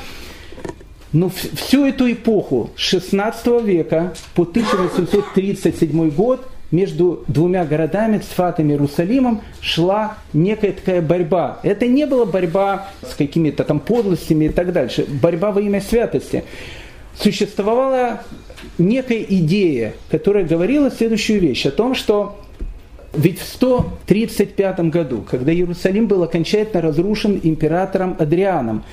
[1.13, 8.73] Но всю эту эпоху с 16 века по 1837 год– между двумя городами, Цфатом и
[8.73, 11.61] Иерусалимом, шла некая такая борьба.
[11.63, 16.45] Это не была борьба с какими-то там подлостями и так дальше, борьба во имя святости.
[17.19, 18.23] Существовала
[18.77, 22.39] некая идея, которая говорила следующую вещь, о том, что
[23.15, 28.85] ведь в 135 году, когда Иерусалим был окончательно разрушен императором Адрианом,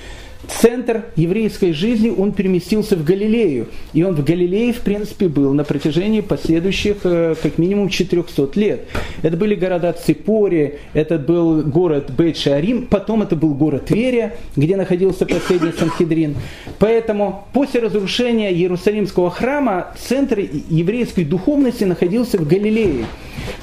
[0.48, 3.68] центр еврейской жизни, он переместился в Галилею.
[3.92, 8.88] И он в Галилее, в принципе, был на протяжении последующих э, как минимум 400 лет.
[9.22, 15.26] Это были города Ципори, это был город Бейт-Шарим, потом это был город Тверия, где находился
[15.26, 16.36] последний Санхедрин.
[16.78, 23.06] Поэтому после разрушения Иерусалимского храма центр еврейской духовности находился в Галилее.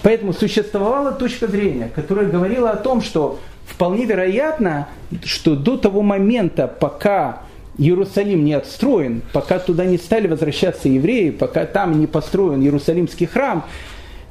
[0.02, 3.40] Поэтому существовала точка зрения, которая говорила о том, что
[3.74, 4.88] вполне вероятно,
[5.24, 7.42] что до того момента, пока
[7.78, 13.66] Иерусалим не отстроен, пока туда не стали возвращаться евреи, пока там не построен Иерусалимский храм,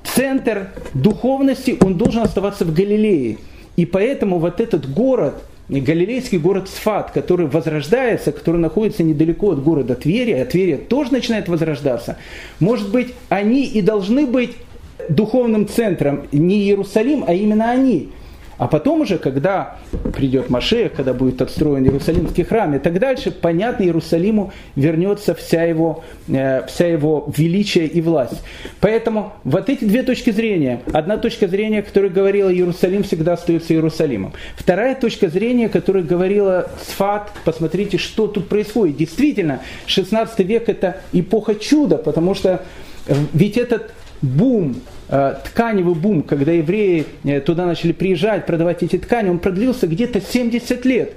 [0.05, 3.39] центр духовности, он должен оставаться в Галилее.
[3.77, 5.35] И поэтому вот этот город,
[5.69, 11.49] галилейский город Сфат, который возрождается, который находится недалеко от города Твери, а Тверия тоже начинает
[11.49, 12.17] возрождаться,
[12.61, 14.53] может быть, они и должны быть
[15.09, 18.11] духовным центром не Иерусалим, а именно они–
[18.63, 19.79] а потом уже, когда
[20.15, 26.05] придет Машех, когда будет отстроен Иерусалимский храм и так дальше, понятно, Иерусалиму вернется вся его,
[26.29, 28.41] э, вся его величие и власть.
[28.79, 30.81] Поэтому вот эти две точки зрения.
[30.93, 34.33] Одна точка зрения, которая говорила, Иерусалим всегда остается Иерусалимом.
[34.55, 38.97] Вторая точка зрения, которая говорила, Сфат, посмотрите, что тут происходит.
[38.97, 42.63] Действительно, 16 век это эпоха чуда, потому что
[43.09, 44.77] э, ведь этот бум
[45.45, 50.85] тканевый бум, когда евреи э, туда начали приезжать, продавать эти ткани, он продлился где-то 70
[50.87, 51.13] лет.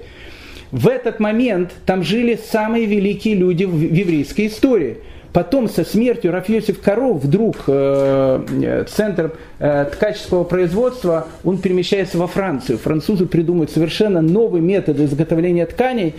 [0.72, 4.98] В этот момент там жили самые великие люди в еврейской истории.
[5.32, 12.78] Потом со смертью Рафьосиф Коров вдруг э, центр э, ткаческого производства, он перемещается во Францию.
[12.78, 16.16] Французы придумывают совершенно новый метод изготовления тканей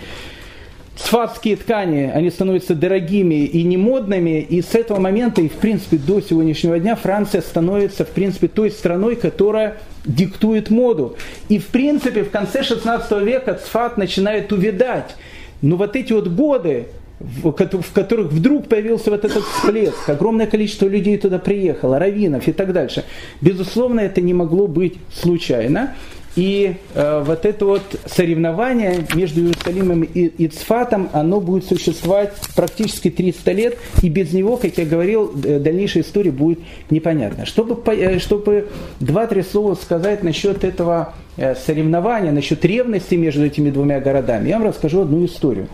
[0.97, 6.21] сфатские ткани, они становятся дорогими и немодными, и с этого момента, и в принципе до
[6.21, 11.17] сегодняшнего дня, Франция становится в принципе той страной, которая диктует моду.
[11.49, 15.17] И в принципе в конце 16 века Цфат начинает увядать.
[15.63, 16.87] Но вот эти вот годы,
[17.19, 22.73] в которых вдруг появился вот этот всплеск, огромное количество людей туда приехало, раввинов и так
[22.73, 23.05] дальше.
[23.41, 25.95] Безусловно, это не могло быть случайно.
[26.37, 33.11] И э, вот это вот соревнование между Иерусалимом и, и Цфатом, оно будет существовать практически
[33.11, 36.59] 300 лет, и без него, как я говорил, дальнейшая история будет
[36.91, 37.47] непонятна.
[37.47, 38.69] Чтобы, э, чтобы
[39.01, 44.69] два-три слова сказать насчет этого э, соревнования, насчет ревности между этими двумя городами, я вам
[44.69, 45.69] расскажу одну историю.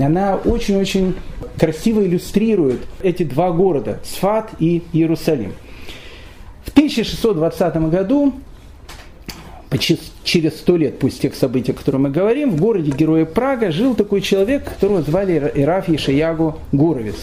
[0.00, 1.16] Она очень-очень
[1.58, 5.52] красиво иллюстрирует эти два города, Сфат и Иерусалим.
[6.64, 8.32] В 1620 году
[9.76, 13.94] через сто лет после тех событий, о которых мы говорим, в городе Героя Прага жил
[13.94, 17.16] такой человек, которого звали Раф Ешиягу Горовец.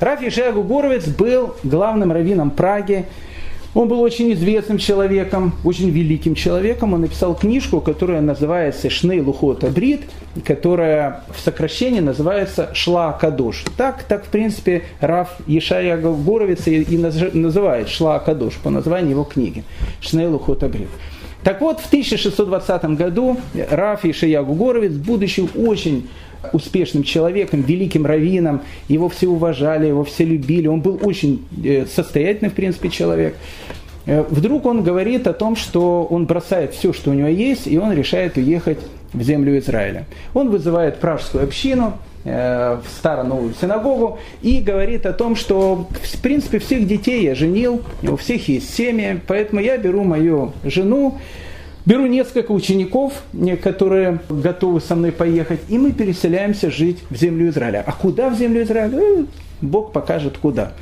[0.00, 3.04] Раф Ешиягу Горовец был главным раввином Праги.
[3.74, 6.92] Он был очень известным человеком, очень великим человеком.
[6.92, 10.02] Он написал книжку, которая называется «Шней Лухота Брит»,
[10.44, 13.64] которая в сокращении называется «Шла Кадош».
[13.78, 19.64] Так, так в принципе, Раф Ешаяга Горовец и называет «Шла Кадош» по названию его книги
[20.00, 20.88] «Шней Лухота Брит».
[21.44, 23.36] Так вот, в 1620 году
[23.70, 26.08] Раф Ишиягу Горовец, будучи очень
[26.52, 32.50] успешным человеком, великим раввином, его все уважали, его все любили, он был очень э, состоятельный,
[32.50, 33.36] в принципе, человек.
[34.06, 37.78] Э, вдруг он говорит о том, что он бросает все, что у него есть, и
[37.78, 38.78] он решает уехать
[39.12, 40.06] в землю Израиля.
[40.34, 46.86] Он вызывает пражскую общину, в старо-новую синагогу и говорит о том, что в принципе всех
[46.86, 51.18] детей я женил, у всех есть семьи, поэтому я беру мою жену,
[51.84, 53.12] беру несколько учеников,
[53.62, 57.82] которые готовы со мной поехать, и мы переселяемся жить в землю Израиля.
[57.86, 58.98] А куда в землю Израиля?
[58.98, 59.24] Э,
[59.60, 60.72] Бог покажет куда.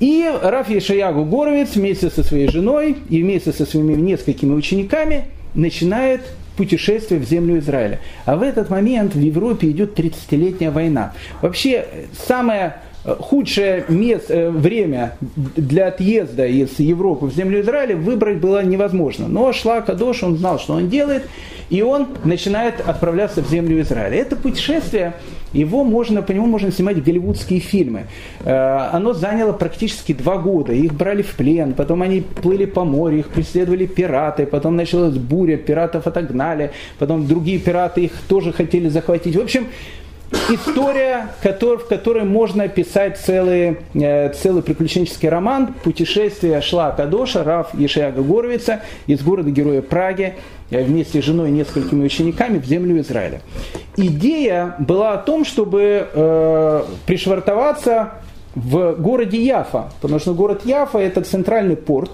[0.00, 6.22] И Раф Ешаягу Горовец вместе со своей женой и вместе со своими несколькими учениками начинает
[6.56, 8.00] путешествие в землю Израиля.
[8.24, 11.12] А в этот момент в Европе идет 30-летняя война.
[11.40, 11.86] Вообще,
[12.26, 15.16] самое э, худшее место, э, время
[15.56, 19.28] для отъезда из Европы в землю Израиля выбрать было невозможно.
[19.28, 21.24] Но шла Кадош, он знал, что он делает,
[21.68, 24.18] и он начинает отправляться в землю Израиля.
[24.18, 25.14] Это путешествие
[25.52, 28.06] его можно, по нему можно снимать голливудские фильмы.
[28.44, 30.72] Э, оно заняло практически два года.
[30.72, 35.56] Их брали в плен, потом они плыли по морю, их преследовали пираты, потом началась буря,
[35.56, 39.36] пиратов отогнали, потом другие пираты их тоже хотели захватить.
[39.36, 39.66] В общем,
[40.50, 48.22] история, в которой можно описать целый, э, целый приключенческий роман «Путешествие шла Кадоша» Раф Ешиага
[48.22, 50.34] Горовица из города-героя Праги
[50.70, 53.40] э, вместе с женой и несколькими учениками в землю Израиля.
[53.96, 58.12] Идея была о том, чтобы э, пришвартоваться
[58.54, 62.10] в городе Яфа, потому что город Яфа– это центральный порт,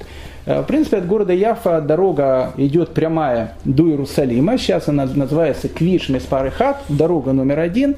[0.49, 4.57] в принципе, от города Яфа дорога идет прямая до Иерусалима.
[4.57, 7.97] Сейчас она называется Квиш Меспарыхат, дорога номер один.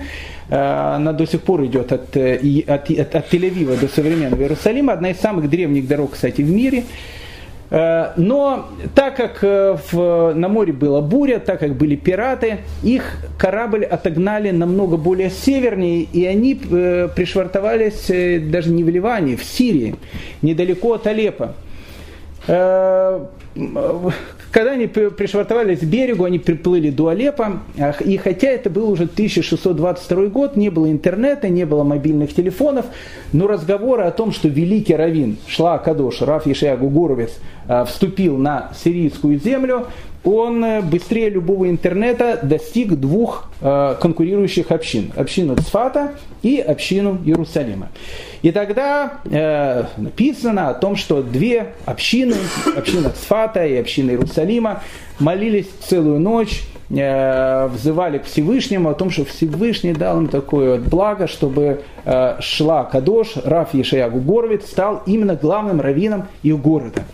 [0.49, 4.95] Э, она до сих пор идет от, э, от, от, от Тель-Авива до современного Иерусалима.
[4.95, 6.83] Одна из самых древних дорог, кстати, в мире.
[7.71, 14.51] Но так как в, на море была буря, так как были пираты, их корабль отогнали
[14.51, 18.09] намного более севернее, и они пришвартовались
[18.51, 19.95] даже не в Ливане, в Сирии,
[20.43, 21.55] недалеко от Алеппо.
[22.47, 23.25] Э,
[24.51, 27.61] когда они пришвартовались к берегу, они приплыли до Алеппо,
[28.05, 32.87] и хотя это был уже 1622 год, не было интернета, не было мобильных телефонов,
[33.33, 37.33] но разговоры о том, что великий раввин Шла Кадош, Раф Ешиягу Гуровец,
[37.69, 39.87] э, вступил на сирийскую землю,
[40.25, 45.13] он э, быстрее любого интернета достиг двух э, конкурирующих общин.
[45.17, 46.13] Общину Цфата
[46.43, 47.89] и общину Иерусалима.
[48.43, 52.37] И тогда э, написано о том, что две общины,
[52.77, 54.83] община Цфата и община Иерусалима,
[55.19, 60.89] молились целую ночь, э, взывали к Всевышнему о том, что Всевышний дал им такое вот
[60.89, 67.05] благо, чтобы э, шла Кадош, Раф Ешаягу Горовец, стал именно главным раввином их города.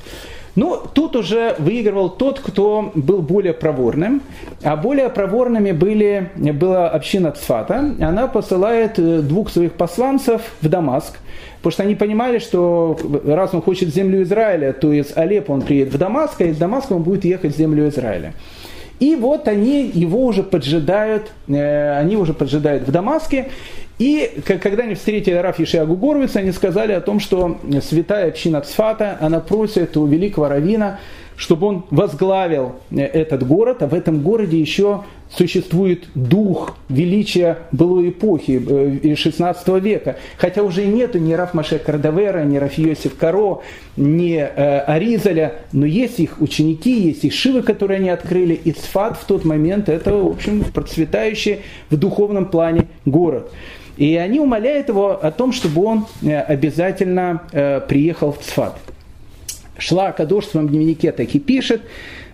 [0.56, 4.22] Ну, тут уже выигрывал тот, кто был более проворным,
[4.62, 7.94] а более проворными были, была община Цфата.
[8.00, 11.18] Она посылает э, двух своих посланцев в Дамаск,
[11.58, 15.92] потому что они понимали, что раз он хочет землю Израиля, то из Алеппо он приедет
[15.92, 18.32] в Дамаск, а из Дамаска он будет ехать в землю Израиля.
[18.98, 23.50] И вот они его уже поджидают, э, они уже поджидают в Дамаске,
[23.98, 29.16] и когда они встретили Раф Ешиагу Горовица, они сказали о том, что святая община Цфата,
[29.20, 30.98] она просит у великого равина,
[31.36, 38.10] чтобы он возглавил э, этот город, а в этом городе еще существует дух величия былой
[38.10, 40.16] эпохи, 16 э, века.
[40.38, 43.60] Хотя уже и нету ни Раф Маше Кардавера, ни Раф Йосиф Каро,
[43.96, 49.18] ни э, Аризаля, но есть их ученики, есть их шивы, которые они открыли, и Цфат
[49.18, 53.52] в тот момент это, в общем, процветающий в духовном плане город.
[53.96, 57.42] И они умоляют его о том, чтобы он обязательно
[57.88, 58.76] приехал в Цфат.
[59.78, 61.82] Шла Кадош в своем дневнике так и пишет,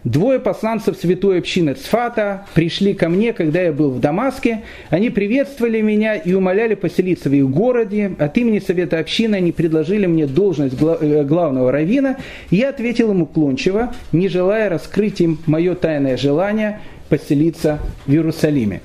[0.05, 4.63] Двое посланцев святой общины Цфата пришли ко мне, когда я был в Дамаске.
[4.91, 8.11] Они приветствовали меня и умоляли поселиться в их городе.
[8.19, 12.17] От имени Совета общины они предложили мне должность э, главного равина.
[12.51, 16.81] Я ответил ему уклончиво, не желая раскрыть им мое тайное желание
[17.13, 18.81] поселиться в Иерусалиме.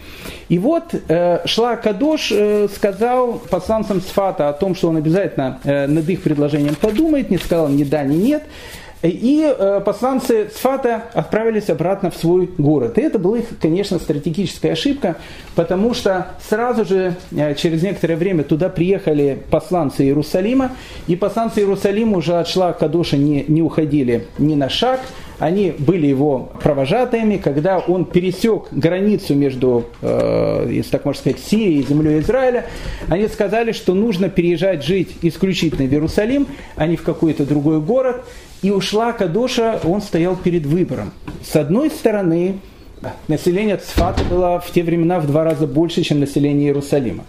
[0.50, 5.88] И вот э, Шла Кадош э, сказал посланцам Сфата о том, что он обязательно э,
[5.88, 8.44] над их предложением подумает, не сказал ни да, ни нет.
[9.02, 9.56] И
[9.86, 12.98] посланцы Сфата отправились обратно в свой город.
[12.98, 15.18] И это была их, конечно, стратегическая ошибка,
[15.56, 17.14] потому что сразу же,
[17.58, 20.72] через некоторое время, туда приехали посланцы Иерусалима,
[21.06, 25.00] и посланцы Иерусалима уже от Шла Кадоша не, не уходили ни на шаг,
[25.40, 31.82] они были его провожатыми, когда он пересек границу между, э, если так можно сказать, Сирией
[31.82, 32.66] и землей Израиля,
[33.08, 38.26] они сказали, что нужно переезжать жить исключительно в Иерусалим, а не в какой-то другой город.
[38.64, 41.12] И ушла Кадоша, он стоял перед выбором.
[41.44, 42.56] С одной стороны,
[43.28, 47.24] население Цфата было в те времена в два раза больше, чем население Иерусалима.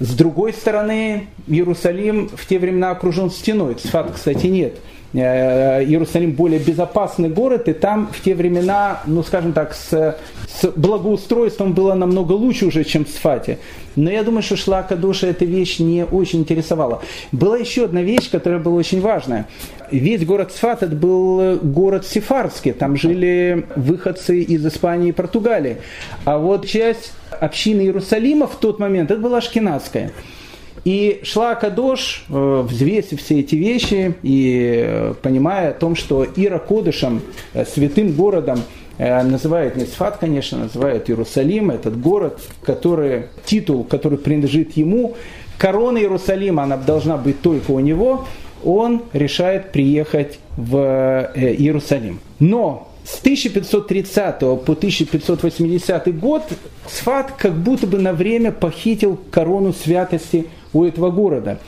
[0.00, 3.74] С другой стороны, Иерусалим в те времена окружен стеной.
[3.74, 4.78] Цфат, кстати, нет.
[5.12, 10.68] Э, Иерусалим более безопасный город, и там в те времена, ну скажем так, с, с
[10.76, 13.58] благоустройством было намного лучше уже, чем в Сфате.
[13.96, 17.02] Но я думаю, что Шлака Душа эта вещь не очень интересовала.
[17.32, 19.48] Была еще одна вещь, которая была очень важная.
[19.90, 25.78] Весь город Сфат это был город сефарский, там жили выходцы из Испании и Португалии.
[26.24, 30.12] А вот часть общины Иерусалима в тот момент, это была ашкенадская.
[30.84, 36.58] И шла Кадош, э, взвесив все эти вещи и э, понимая о том, что Ира
[36.58, 37.20] Кодышем,
[37.52, 38.60] э, святым городом,
[38.98, 45.16] называют не Сфат, конечно, называют Иерусалим, этот город, который, титул, который принадлежит ему,
[45.56, 48.26] корона Иерусалима, она должна быть только у него,
[48.62, 52.20] он решает приехать в Иерусалим.
[52.40, 56.42] Но с 1530 по 1580 год
[56.88, 61.58] Сфат как будто бы на время похитил корону святости у этого города.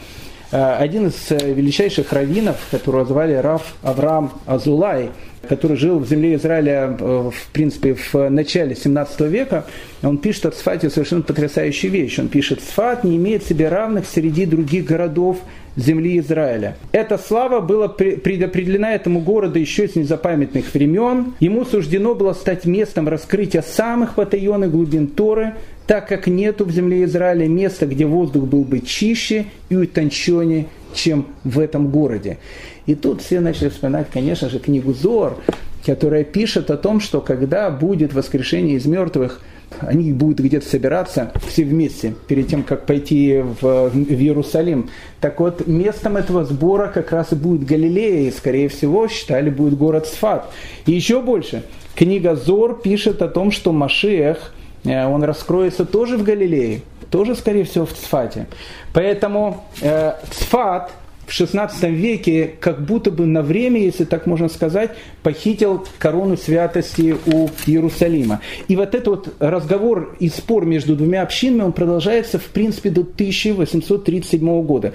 [0.53, 5.11] Э, один из э, величайших раввинов, которого звали Раф Авраам Азулай,
[5.49, 9.65] который жил в земле Израиля, э, в принципе, в начале 17 века,
[10.03, 12.19] он пишет о Сфате совершенно потрясающую вещь.
[12.19, 15.39] Он пишет, Сфат не имеет себе равных среди других городов
[15.77, 16.77] земли Израиля.
[16.93, 21.33] Эта слава была предопределена этому городу еще с незапамятных времен.
[21.41, 25.55] Ему суждено было стать местом раскрытия самых потаенных глубин Торы,
[25.87, 31.27] так как нету в земле Израиля места, где воздух был бы чище и утонченнее, чем
[31.45, 32.39] в этом городе.
[32.87, 35.39] И тут все начали вспоминать, конечно же, книгу Зор,
[35.85, 39.41] которая пишет о том, что когда будет воскрешение из мертвых,
[39.81, 44.91] они будут где-то собираться все вместе, перед тем, как пойти в, в Иерусалим.
[45.21, 49.77] Так вот, местом этого сбора как раз и будет Галилея, и, скорее всего, считали, будет
[49.77, 50.51] город Сфат.
[50.87, 51.63] И еще больше.
[51.95, 54.53] Книга Зор пишет о том, что Машех,
[54.85, 58.47] он раскроется тоже в Галилее, тоже, скорее всего, в Цфате.
[58.93, 60.91] Поэтому э, Цфат–
[61.27, 64.91] в XVI веке как будто бы на время, если так можно сказать,
[65.23, 68.41] похитил корону святости у Иерусалима.
[68.69, 73.03] И вот этот вот разговор и спор между двумя общинами, он продолжается в принципе до
[73.03, 74.93] 1837 года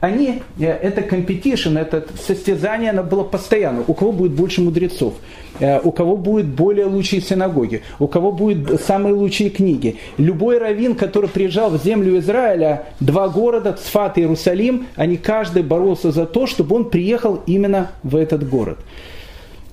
[0.00, 3.84] они, э, это competition, это состязание, оно было постоянно.
[3.86, 5.14] У кого будет больше мудрецов,
[5.60, 9.96] э, у кого будет более лучшие синагоги, у кого будут самые лучшие книги.
[10.18, 16.10] Любой раввин, который приезжал в землю Израиля, два города, Цфат и Иерусалим, они каждый боролся
[16.12, 18.78] за то, чтобы он приехал именно в этот город.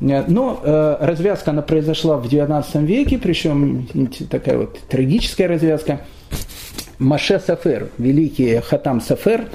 [0.01, 3.87] Э, но э, развязка она произошла в XIX веке, причем
[4.29, 6.01] такая вот трагическая развязка.
[7.03, 9.47] Маше Сафер, великий Хатам Сафер,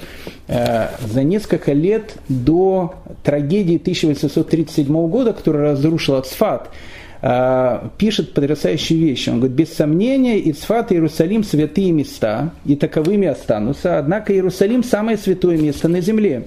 [0.46, 2.94] э, за несколько лет до
[3.24, 6.70] трагедии 1837 года, которая разрушила Цфат,
[7.22, 9.30] э, пишет потрясающие вещи.
[9.30, 15.16] Он говорит, без сомнения, Ицфат и Иерусалим святые места, и таковыми останутся, однако Иерусалим самое
[15.16, 16.44] святое место на земле.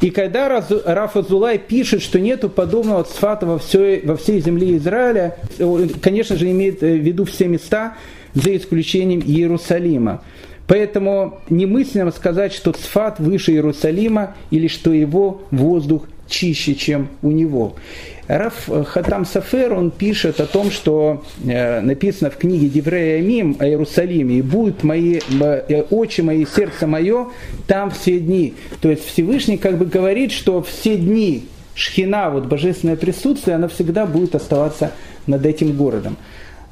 [0.00, 5.36] И когда Раф Азулай пишет, что нету подобного цфата во всей, во всей земле Израиля,
[6.02, 7.94] конечно же, имеет в виду все места,
[8.34, 10.22] за исключением Иерусалима.
[10.66, 17.74] Поэтому немыслимо сказать, что Цфат выше Иерусалима или что его воздух чище, чем у него.
[18.28, 23.66] Раф Хатам Сафер, он пишет о том, что э, написано в книге Деврея Мим о
[23.66, 27.26] Иерусалиме, и будут мои э, очи мои, сердце мое
[27.66, 28.54] там все дни.
[28.80, 34.06] То есть Всевышний как бы говорит, что все дни Шхина, вот божественное присутствие, оно всегда
[34.06, 34.92] будет оставаться
[35.26, 36.16] над этим городом.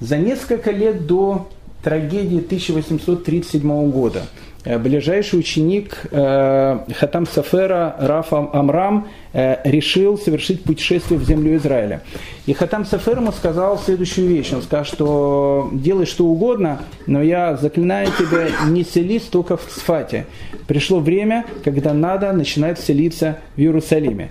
[0.01, 1.49] За несколько лет до
[1.83, 4.23] трагедии 1837 года.
[4.65, 12.03] Э, ближайший ученик э, Хатам Сафера Раф Амрам э, решил совершить путешествие в землю Израиля.
[12.47, 14.53] И Хатам Сафер ему сказал следующую вещь.
[14.53, 20.27] Он сказал, что делай что угодно, но я заклинаю тебя, не селись только в Цфате.
[20.67, 24.31] Пришло время, когда надо начинать селиться в Иерусалиме.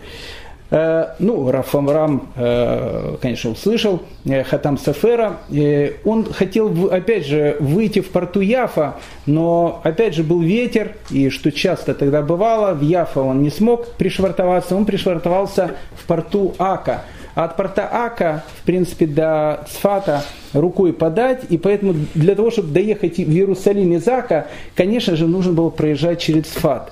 [0.71, 5.37] Э, ну, Раф Амрам, э, конечно, услышал э, Хатам Сафера.
[6.05, 11.51] Он хотел, опять же, выйти в порту Яфа, но, опять же, был ветер, и что
[11.51, 17.03] часто тогда бывало, в Яфа он не смог пришвартоваться, он пришвартовался в порту Ака.
[17.35, 22.73] А от порта Ака, в принципе, до Цфата рукой подать, и поэтому для того, чтобы
[22.73, 26.91] доехать в Иерусалим из Ака, конечно же, нужно было проезжать через Цфат.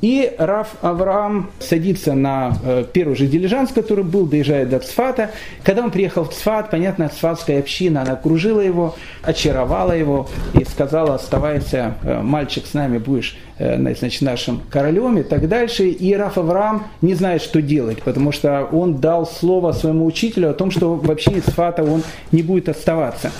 [0.00, 5.30] И Раф Авраам садится на э, первый же дилижанс, который был, доезжает до Цфата.
[5.64, 11.16] Когда он приехал в Цфат, понятно, цфатская община, она окружила его, очаровала его и сказала,
[11.16, 15.88] оставайся, э, мальчик, с нами будешь э, значит, нашим королем и так дальше.
[15.88, 20.54] И Раф Авраам не знает, что делать, потому что он дал слово своему учителю о
[20.54, 23.32] том, что вообще из Цфата он не будет оставаться.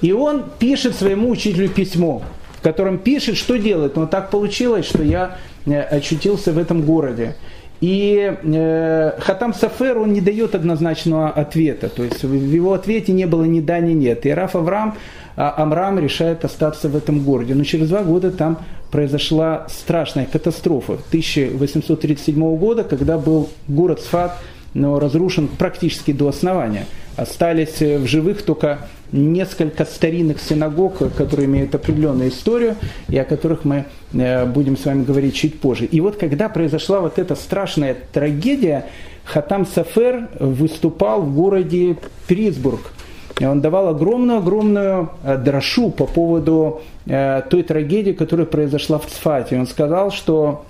[0.00, 2.22] И он пишет своему учителю письмо,
[2.64, 3.94] котором пишет, что делать.
[3.94, 5.36] Но так получилось, что я
[5.66, 7.36] Э, очутился в этом городе.
[7.80, 11.88] И э, Хатам Сафер, он не дает однозначного ответа.
[11.88, 14.26] То есть в его ответе не было ни да, ни нет.
[14.26, 14.94] И Раф Авраам,
[15.36, 17.54] а Амрам решает остаться в этом городе.
[17.54, 18.58] Но через два года там
[18.90, 20.94] произошла страшная катастрофа.
[21.08, 24.36] 1837 года, когда был город Сфат
[24.74, 26.86] но разрушен практически до основания.
[27.16, 28.80] Остались э, в живых только
[29.12, 32.74] несколько старинных синагог, которые имеют определенную историю,
[33.08, 35.84] и о которых мы э, будем с вами говорить чуть позже.
[35.84, 38.86] И вот когда произошла вот эта страшная трагедия,
[39.24, 41.96] Хатам Сафер выступал в городе
[42.26, 42.92] Присбург.
[43.40, 49.58] Он давал огромную-огромную э, дрошу по поводу той трагедии, которая произошла в Цфате.
[49.58, 50.64] Он сказал, что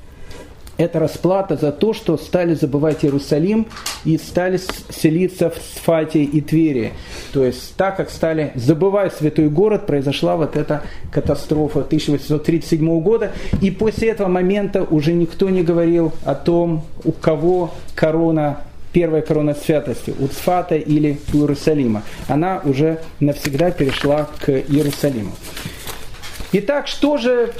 [0.76, 3.66] это расплата за то, что стали забывать Иерусалим
[4.04, 4.60] и стали
[4.90, 6.92] селиться в Сфате и Твери.
[7.32, 13.32] То есть так как стали забывать святой город, произошла вот эта катастрофа 1837 года.
[13.60, 18.58] И после этого момента уже никто не говорил о том, у кого корона
[18.92, 22.04] первая корона святости, у Цфата или у Иерусалима.
[22.28, 25.32] Она уже навсегда перешла к Иерусалиму.
[26.56, 27.50] Итак, что же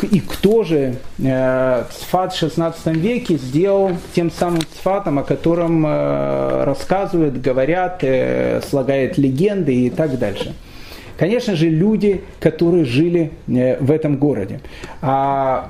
[0.00, 6.62] и кто же э, Цфат в 16 веке сделал тем самым Цфатом, о котором э,
[6.62, 10.54] рассказывают, говорят, э, слагают легенды и так дальше?
[11.18, 14.60] Конечно же, люди, которые жили в этом городе.
[15.02, 15.68] А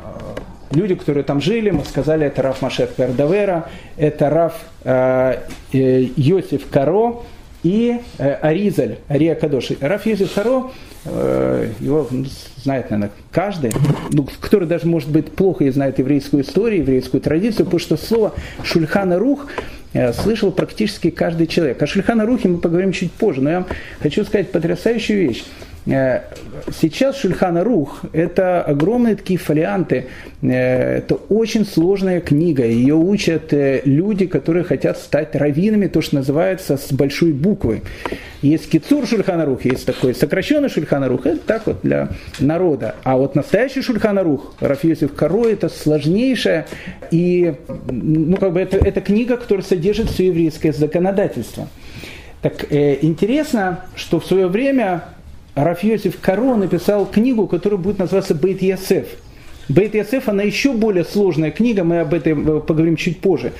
[0.70, 5.38] люди, которые там жили, мы сказали, это Раф Машех Пердавера, это Раф э,
[5.72, 7.22] Йосиф Каро
[7.64, 9.70] и э, Аризаль, Ария Кадош.
[9.80, 10.70] Раф Йосиф Каро,
[11.06, 12.06] э, его
[12.62, 13.72] знает, наверное, каждый,
[14.12, 18.34] ну, который даже, может быть, плохо и знает еврейскую историю, еврейскую традицию, потому что слово
[18.62, 19.46] «шульхана рух»
[19.94, 21.82] э, слышал практически каждый человек.
[21.82, 23.66] О Шульхана Рухе мы поговорим чуть позже, но я вам
[24.00, 25.44] хочу сказать потрясающую вещь.
[25.86, 26.20] Э,
[26.80, 30.06] сейчас Шульхана Рух– это огромные такие фолианты,
[30.40, 36.16] э, это очень сложная книга, ее учат э, люди, которые хотят стать раввинами, то, что
[36.16, 37.82] называется с большой буквы.
[38.40, 42.08] Есть кицур Шульхана Рух, есть такой сокращенный Шульхана Рух, это так вот для
[42.40, 42.94] народа.
[43.02, 46.66] А вот настоящий Шульхана Рух, Рафиосиф Каро, это сложнейшая
[47.10, 47.54] и,
[47.90, 51.68] ну, как бы это, это книга, которая содержит все еврейское законодательство.
[52.42, 55.04] Так э, интересно, что в свое время
[55.54, 59.06] Рафьосиф Каро написал книгу, которая будет называться Бейт Ясеф.
[59.68, 63.52] Бейт Ясеф, она еще более сложная книга, мы об этом э, поговорим чуть позже.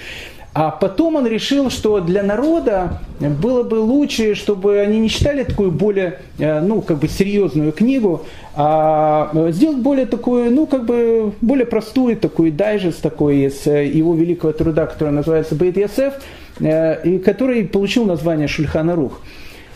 [0.53, 5.71] А потом он решил, что для народа было бы лучше, чтобы они не читали такую
[5.71, 8.25] более, э, ну, как бы серьезную книгу,
[8.55, 14.15] а сделать более такую, ну, как бы более простую такую дайджест такой из э, его
[14.15, 16.15] великого труда, который называется Бейт Ясеф,
[16.61, 19.21] и который получил название Шульхана Рух.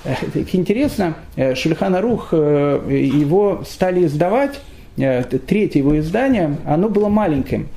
[0.08, 0.14] Э,
[0.52, 4.58] интересно, э, Шульхана Рух, э, его стали издавать,
[5.46, 7.68] третье его издание, оно было маленьким.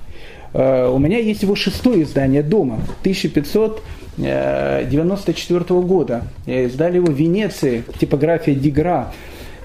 [0.54, 6.24] У меня есть его шестое издание дома, 1594 года.
[6.48, 9.14] Издали его в Венеции, типография Дигра.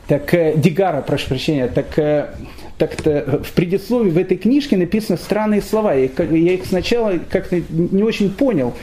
[0.07, 1.99] Так, Дигара, прошу прощения, так
[2.77, 5.95] так-то в предисловии в этой книжке написаны странные слова.
[5.95, 8.75] Я, их сначала как-то не очень понял.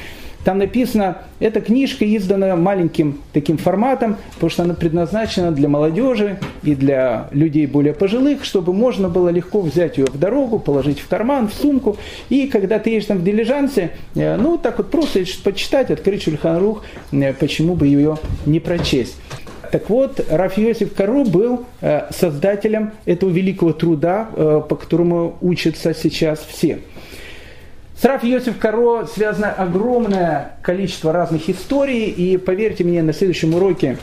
[0.44, 6.76] Там написано, эта книжка издана маленьким таким форматом, потому что она предназначена для молодежи и
[6.76, 11.48] для людей более пожилых, чтобы можно было легко взять ее в дорогу, положить в карман,
[11.48, 11.98] в сумку.
[12.30, 16.84] И когда ты едешь там в дилижансе, э, ну так вот просто почитать, открыть Шульханрух,
[17.12, 19.16] э, почему бы ее не прочесть.
[19.72, 21.66] Так вот, Раф Йосиф Кару был
[22.12, 24.26] создателем этого великого труда,
[24.70, 26.78] по которому учатся сейчас все.
[28.04, 33.98] С Раф Йосиф Каро связано огромное количество разных историй, и поверьте мне, на следующем уроке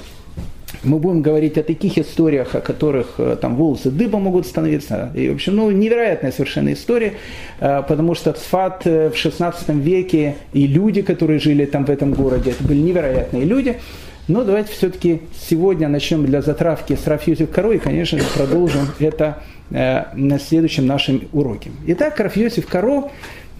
[0.83, 5.13] мы будем говорить о таких историях, о которых э, там волосы дыба могут становиться.
[5.15, 7.13] И, в общем, ну, невероятная совершенно история,
[7.61, 12.15] э, потому что Цфат э, в 16 веке и люди, которые жили там в этом
[12.15, 13.81] городе, это были невероятные люди.
[14.29, 19.43] Но давайте все-таки сегодня начнем для затравки с Рафьюзев Каро и, конечно же, продолжим это
[19.71, 21.71] на следующем нашем уроке.
[21.87, 22.67] Итак, Рафьюзев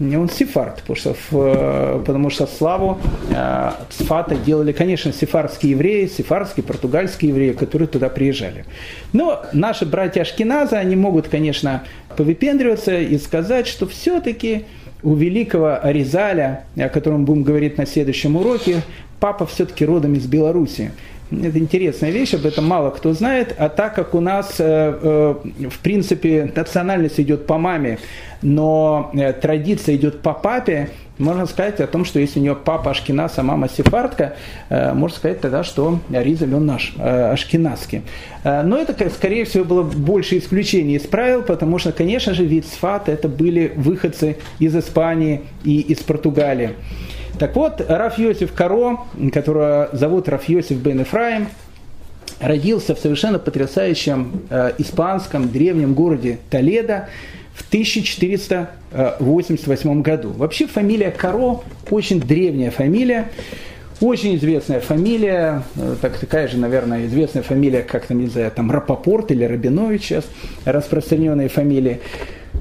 [0.01, 2.99] Каро он сефард, потому что, э, потому что славу
[3.29, 8.65] э, Цфата делали, конечно, сефардские евреи, сефардские, португальские евреи, которые туда приезжали.
[9.13, 11.83] Но наши братья Ашкиназа, они могут, конечно,
[12.17, 14.65] повыпендриваться и сказать, что все-таки
[15.03, 18.81] у великого Аризаля, о котором будем говорить на следующем уроке,
[19.19, 20.91] папа все-таки родом из Беларуси.
[21.31, 23.55] Это интересная вещь, об этом мало кто знает.
[23.57, 24.63] А так как у нас, э,
[25.01, 27.99] э, в принципе, национальность идет по маме,
[28.41, 32.91] но э, традиция идет по папе, можно сказать о том, что если у нее папа
[32.91, 34.37] Ашкинас, а мама сефардка,
[34.71, 38.01] можно сказать тогда, что Ризаль он наш, ашкеназский.
[38.43, 43.07] Но это, скорее всего, было больше исключение из правил, потому что, конечно же, вид Сфат
[43.07, 46.71] это были выходцы из Испании и из Португалии.
[47.41, 48.99] Так вот, Раф Йосиф Каро,
[49.33, 51.47] которого зовут Раф Йосиф бен Эфраим,
[52.39, 57.09] родился в совершенно потрясающем э, испанском древнем городе Толедо
[57.55, 60.29] в 1488 году.
[60.33, 63.31] Вообще фамилия Каро очень древняя фамилия,
[64.01, 68.69] очень известная фамилия, э, так, такая же, наверное, известная фамилия, как там, не знаю, там
[68.69, 70.25] Рапопорт или Рабинович сейчас,
[70.65, 72.01] распространенные фамилии.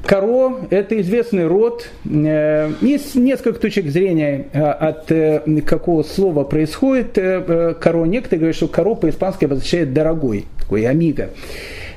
[0.05, 1.89] Каро– это известный род.
[2.05, 8.05] Э, есть несколько точек зрения, э, от э, какого слова происходит каро.
[8.07, 11.31] Некоторые говорят, что каро по-испански обозначает «дорогой», такой «амиго»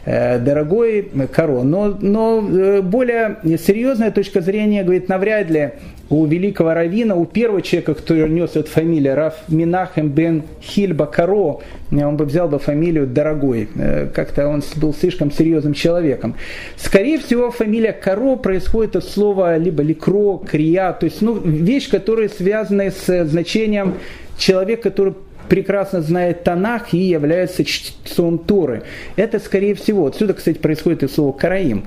[0.06, 1.64] дорогой Каро.
[1.64, 2.42] Но, но
[2.82, 5.72] более серьезная точка зрения говорит, навряд ли
[6.10, 11.60] у великого равина, у первого человека, который нес эту фамилию, Раф Минахем бен Хильба Каро,
[11.92, 13.70] он бы взял бы фамилию Дорогой.
[13.76, 16.36] Э, как-то он был слишком серьезным человеком.
[16.76, 22.30] Скорее всего, фамилия Каро происходит от слова либо ликро, крия, то есть ну, вещь, которая
[22.30, 23.96] связана с значением
[24.38, 25.14] человека, который
[25.50, 28.84] прекрасно знает Танах и является чтецом Торы.
[29.16, 31.86] Это, скорее всего, отсюда, кстати, происходит и слово «караим».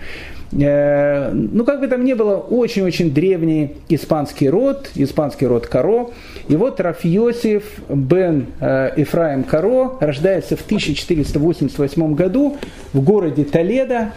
[0.52, 6.10] Э, ну, как бы там ни было, очень-очень древний испанский род, испанский род Каро.
[6.48, 12.56] И вот Раф Йосиф бен э, Ифраим Каро рождается в 1488 году
[12.92, 14.12] в городе Толедо.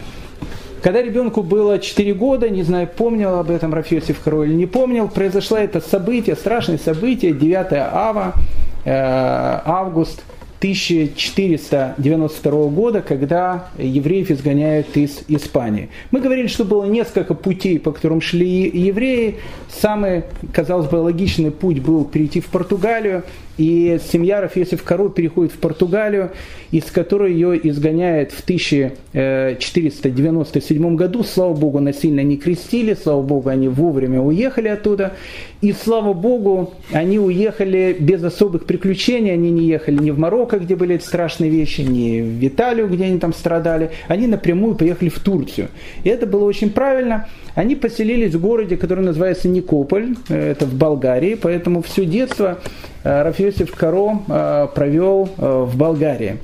[0.82, 5.10] Когда ребенку было 4 года, не знаю, помнил об этом Рафиосиф Каро или не помнил,
[5.10, 10.24] произошло это событие, страшное событие, 9 ава, э, август
[10.60, 15.90] 1492 года, когда евреев изгоняют из Испании.
[16.12, 19.38] Мы говорили, что было несколько путей, по которым шли евреи.
[19.70, 23.24] Самый, казалось бы, логичный путь был перейти в Португалию,
[23.60, 26.32] и семья Рафесов Кару переходит в Португалию,
[26.72, 31.24] из которой ее изгоняет в 1497 году.
[31.24, 35.12] Слава Богу, насильно не крестили, слава Богу, они вовремя уехали оттуда.
[35.60, 40.78] И слава Богу, они уехали без особых приключений, они не ехали ни в Марокко, где
[40.78, 43.92] были эти страшные вещи, ни в Италию, где они там страдали.
[44.08, 45.68] Они напрямую поехали в Турцию.
[46.06, 47.28] И это было очень правильно.
[47.56, 52.60] Они поселились в городе, который называется Никополь, это в Болгарии, поэтому все детство
[52.99, 56.38] э, Рафиосиф Каро э, провел э, в Болгарии.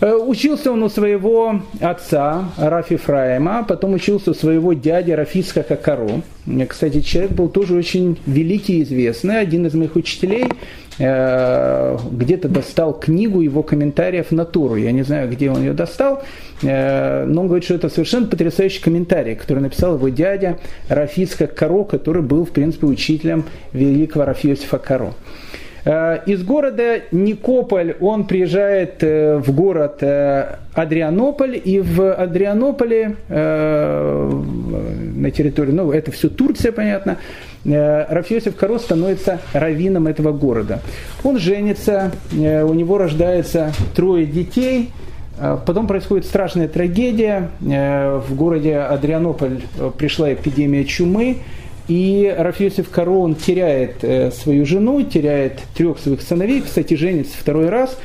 [0.00, 6.22] Учился он у своего отца Рафи Фраема, потом учился у своего дяди Рафиска Каро.
[6.68, 10.46] Кстати, человек был тоже очень великий и известный, один из моих учителей–
[10.98, 14.74] Э, где-то достал книгу его комментариев на Туру.
[14.74, 16.22] Я не знаю, где он ее достал,
[16.62, 21.84] э, но он говорит, что это совершенно потрясающий комментарий, который написал его дядя Рафиска Каро,
[21.84, 25.14] который был, в принципе, учителем великого Рафиосифа Каро.
[25.84, 30.02] Э, из города Никополь он приезжает в город
[30.74, 33.16] Адрианополь, и в Адрианополе
[35.18, 37.18] на территории, ну это все Турция, понятно,
[37.64, 40.80] Э, Рафиосиф Каро становится раввином этого города.
[41.24, 44.90] Он женится, э, у него рождается трое детей,
[45.38, 47.50] э, Потом происходит страшная трагедия.
[47.60, 49.60] В городе Адрианополь
[49.96, 51.38] пришла эпидемия чумы,
[51.88, 57.98] и Рафиосиф Каро он теряет свою жену, теряет трех своих сыновей, кстати, женится второй раз.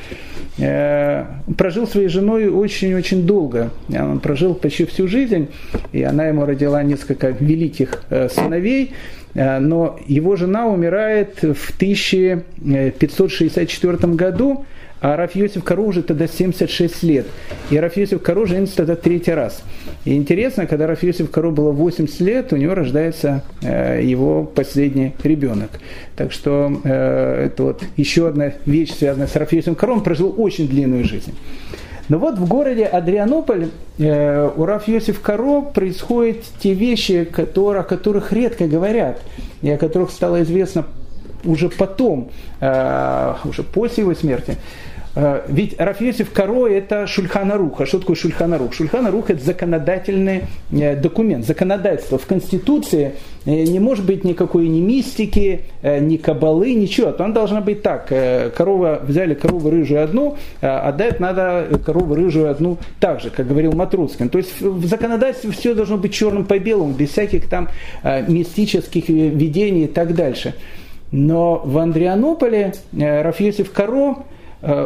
[0.56, 3.70] Прожил своей женой очень-очень долго.
[3.90, 5.48] Он прожил почти всю жизнь,
[5.92, 8.92] и она ему родила несколько великих сыновей.
[9.34, 14.64] но его жена умирает в 1564 году,
[15.04, 17.26] а Раф Йосиф Каро уже тогда 76 лет.
[17.68, 19.62] И Раф Йосиф Каро женится тогда третий раз.
[20.06, 25.12] И интересно, когда Раф Йосиф Каро было 80 лет, у него рождается э, его последний
[25.22, 25.68] ребенок.
[26.16, 29.92] Так что э, это вот еще одна вещь, связанная с Раф Йосифом Каро.
[29.92, 31.34] Он прожил очень длинную жизнь.
[32.08, 37.84] Но вот в городе Адрианополь э, у Раф Йосиф Каро происходят те вещи, которые, о
[37.84, 39.20] которых редко говорят,
[39.60, 40.86] и о которых стало известно
[41.44, 42.30] уже потом,
[42.60, 44.56] э, уже после его смерти.
[45.14, 47.80] Э, ведь Рафиосиф Каро– это Шульханарух.
[47.80, 48.72] А что такое Шульханарух?
[48.72, 52.18] Шульханарух– это законодательный э, документ, законодательство.
[52.18, 53.12] В Конституции
[53.44, 57.14] э, не может быть никакой ни мистики, ни кабалы, ничего.
[57.16, 58.12] Она должна быть так.
[58.56, 64.28] Корова, взяли корову рыжую одну, отдать надо корову рыжую одну так же, как говорил Матруцкин.
[64.28, 67.68] То есть в законодательстве все должно быть черным по белому, без всяких там
[68.02, 70.54] мистических видений и так дальше.
[71.12, 74.24] Но в Андрианополе Рафиосиф Каро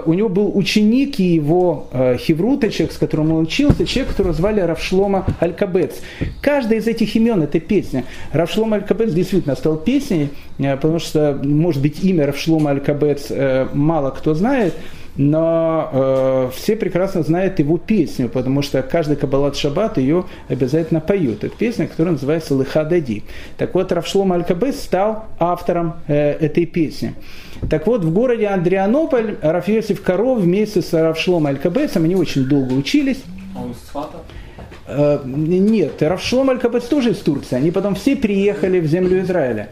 [0.06, 4.60] у него был ученик и его э, хевруточек, с которым он учился, человек, которого звали
[4.60, 6.00] Равшлома Алькабец.
[6.40, 8.04] Каждая из этих имен– это песня.
[8.32, 13.30] Равшлома Алькабец действительно стал песней, э, потому что, может быть, имя Равшлома Алькабец
[13.72, 14.74] мало кто знает,
[15.18, 21.42] но э, все прекрасно знают его песню, потому что каждый Каббалат Шаббат ее обязательно поют.
[21.42, 23.24] Это песня, которая называется «Лыха Дади».
[23.56, 27.14] Так вот, Равшлом Алькабес стал автором э, этой песни.
[27.68, 33.18] Так вот, в городе Андрианополь Рафиосиф Коров вместе с Равшлом Алькабесом, они очень долго учились.
[33.56, 34.18] Он из Цфата?
[34.86, 37.56] Э, нет, Равшлом Алькабес тоже из Турции.
[37.56, 39.70] Они потом все приехали в землю Израиля.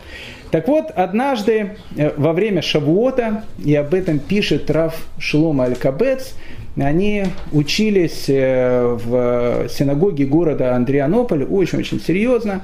[0.51, 6.35] Так вот, однажды э, во время Шавуота, и об этом пишет Рав Шлома Аль-Кабец,
[6.77, 12.63] они учились э, в синагоге города Андрианополь очень-очень серьезно.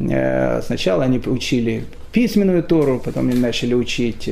[0.00, 4.28] Э, сначала они учили письменную Тору, потом они начали учить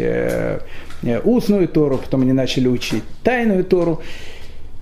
[1.25, 4.03] устную Тору, потом они начали учить тайную Тору.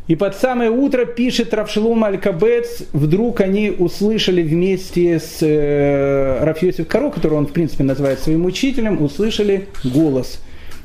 [0.08, 7.10] И под самое утро пишет Равшилум Аль-Кабец, вдруг они услышали вместе с э, Рафьосиф Каро,
[7.10, 10.40] которого он в принципе называет своим учителем, услышали голос.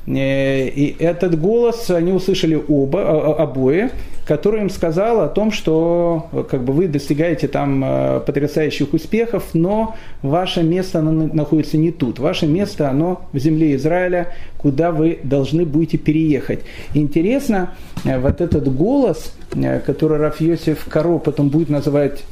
[0.07, 3.91] Э, и этот голос они услышали оба, а, а, обои,
[4.25, 9.95] который им сказал о том, что как бы, вы достигаете там э, потрясающих успехов, но
[10.21, 12.19] ваше место оно находится не тут.
[12.19, 16.61] Ваше место оно в земле Израиля, куда вы должны будете переехать.
[16.93, 17.73] Интересно,
[18.05, 22.23] э, вот этот голос, э, который Раф Йосиф Каро потом будет называть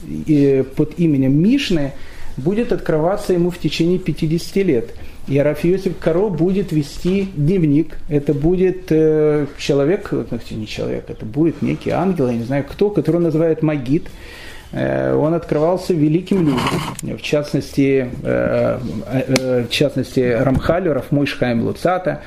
[0.76, 1.94] под именем Мишны,
[2.38, 4.96] будет открываться ему в течение 50 лет.
[5.30, 8.00] И Раф Йосиф Каро будет вести дневник.
[8.10, 12.90] Это будет э, человек, ну, не человек, это будет некий ангел, я не знаю кто,
[12.90, 14.08] который он называет Магит.
[14.72, 22.24] Э, он открывался великим людям, в частности, э, э, в частности Рамхалю, Рафмойшхайм Луцата,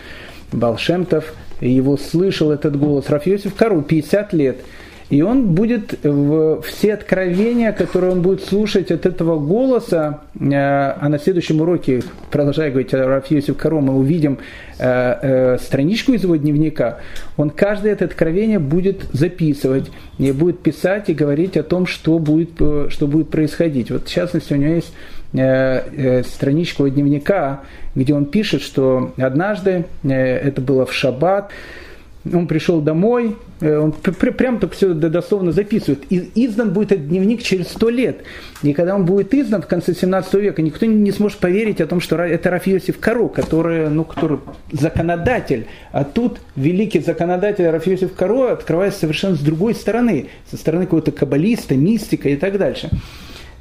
[0.53, 1.35] Балшемтов.
[1.61, 3.11] Его слышал этот голос.
[3.11, 4.59] Раф Йосиф Кару, 50 лет–
[5.13, 11.07] и он будет в все откровения, которые он будет слушать от этого голоса, э, а
[11.11, 14.39] на следующем уроке, продолжая говорить о Рафиосиф Каро, мы увидим
[14.79, 14.85] э,
[15.21, 17.01] э, страничку из его дневника,
[17.37, 22.55] он каждое это откровение будет записывать, и будет писать и говорить о том, что будет,
[22.91, 23.91] что будет происходить.
[23.91, 24.95] Вот в частности, у него есть
[26.27, 27.61] страничка его дневника,
[27.95, 31.51] где он пишет, что однажды, это было в шаббат,
[32.25, 36.05] он пришел домой, э, он прям так все дословно записывает.
[36.11, 38.23] И издан будет этот дневник через сто лет.
[38.63, 42.01] И когда он будет издан в конце 17 века, никто не сможет поверить о том,
[42.01, 44.39] что это Рафиосиф Каро, который, ну, который
[44.71, 45.67] законодатель.
[45.91, 51.75] А тут великий законодатель Рафиосиф Каро открывается совершенно с другой стороны, со стороны какого-то каббалиста,
[51.75, 52.89] мистика и так дальше.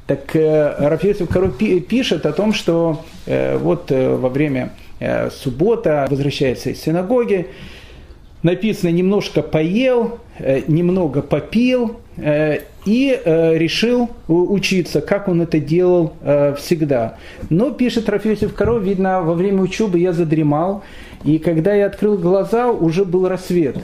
[0.06, 4.72] Так э, Рафиосиф Каро пишет о том, что э, вот во время
[5.32, 7.48] суббота возвращается из синагоги,
[8.42, 16.14] написано немножко поел, э, немного попил э, и э, решил учиться, как он это делал
[16.58, 17.16] всегда.
[17.48, 20.82] Но, пишет Рафиосиф Коров, видно, во время учебы я задремал,
[21.24, 23.76] и когда я открыл глаза, уже был рассвет.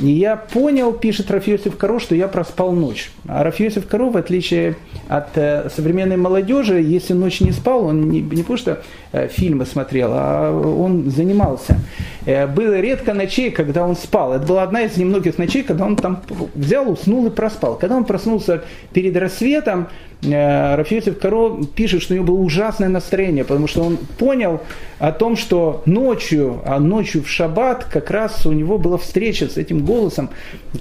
[0.00, 3.10] И я понял, пишет Рафиосиф Каро, что я проспал ночь.
[3.28, 4.74] А Рафиосиф Каро, в отличие
[5.08, 5.28] от
[5.72, 11.10] современной молодежи, если ночь не спал, он не, не просто э, фильмы смотрел, а он
[11.10, 11.78] занимался.
[12.26, 14.34] Э, было редко ночей, когда он спал.
[14.34, 16.22] Это была одна из немногих ночей, когда он там
[16.54, 17.76] взял, уснул и проспал.
[17.76, 19.88] Когда он проснулся перед рассветом,
[20.24, 24.60] Э, Рафиосиф Каро пишет, что у него было ужасное настроение, потому что он понял
[24.98, 29.56] о том, что ночью, а ночью в шаббат как раз у него была встреча с
[29.56, 30.30] этим голосом,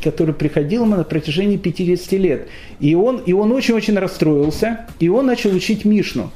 [0.03, 2.47] который приходил ему на протяжении 50 лет.
[2.79, 6.31] И он, и он очень-очень расстроился, и он начал учить Мишну.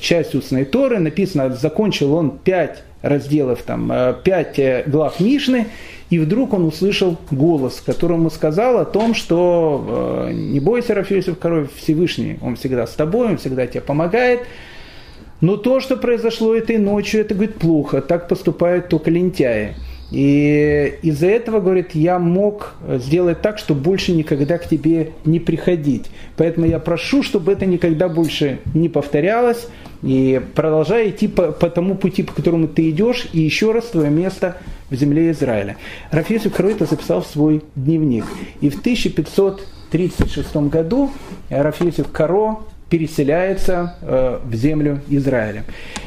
[0.00, 3.92] Часть устной Торы, написано, закончил он пять разделов, там,
[4.24, 5.66] пять глав Мишны,
[6.08, 11.68] и вдруг он услышал голос, который ему сказал о том, что не бойся, Рафиосиф Король,
[11.76, 14.40] Всевышний, он всегда с тобой, он всегда тебе помогает,
[15.40, 19.74] но то, что произошло этой ночью, это, говорит, плохо, так поступают только лентяи.
[20.10, 26.06] И из-за этого, говорит, я мог сделать так, чтобы больше никогда к тебе не приходить.
[26.36, 29.66] Поэтому я прошу, чтобы это никогда больше не повторялось.
[30.02, 34.10] И продолжай идти по, по тому пути, по которому ты идешь, и еще раз твое
[34.10, 34.58] место
[34.90, 35.76] в земле Израиля.
[36.10, 38.24] Рафису Крой записал в свой дневник.
[38.60, 41.10] И в 1536 году
[41.50, 45.64] Рафисов Каро переселяется э, в землю Израиля.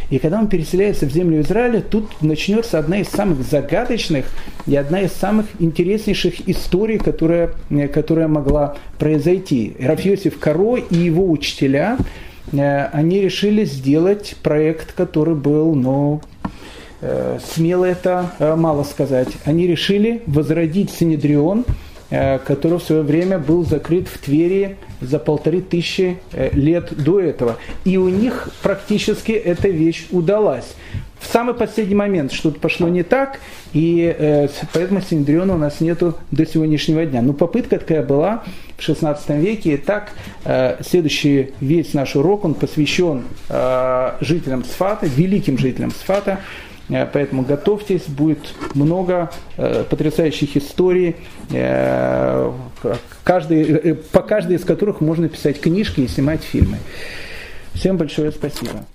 [0.10, 4.26] И когда он переселяется в землю Израиля, тут начнется одна из самых загадочных
[4.66, 9.76] и одна из самых интереснейших историй, которая, э, которая могла произойти.
[9.80, 11.98] Рафьосиф Каро и его учителя,
[12.54, 16.22] э, они решили сделать проект, который был, ну,
[17.54, 19.30] смело это мало сказать.
[19.46, 21.64] Они решили возродить Синедрион,
[22.10, 27.58] который в свое время был закрыт в Твери за полторы тысячи э, лет до этого.
[27.86, 30.76] И у них практически эта вещь удалась.
[31.20, 33.40] В самый последний момент что-то пошло не так,
[33.74, 37.22] и э, поэтому Синдриона у нас нету до сегодняшнего дня.
[37.22, 38.44] Но попытка такая была
[38.78, 39.74] в 16 веке.
[39.74, 40.12] И так,
[40.46, 46.40] э, следующий весь наш урок, он посвящен э, жителям Сфата, великим жителям Сфата,
[46.90, 51.16] поэтому готовьтесь, будет много э, потрясающих историй,
[51.52, 52.52] э,
[53.24, 56.78] каждый, по каждой из которых можно писать книжки и снимать фильмы.
[57.74, 58.86] Всем большое спасибо.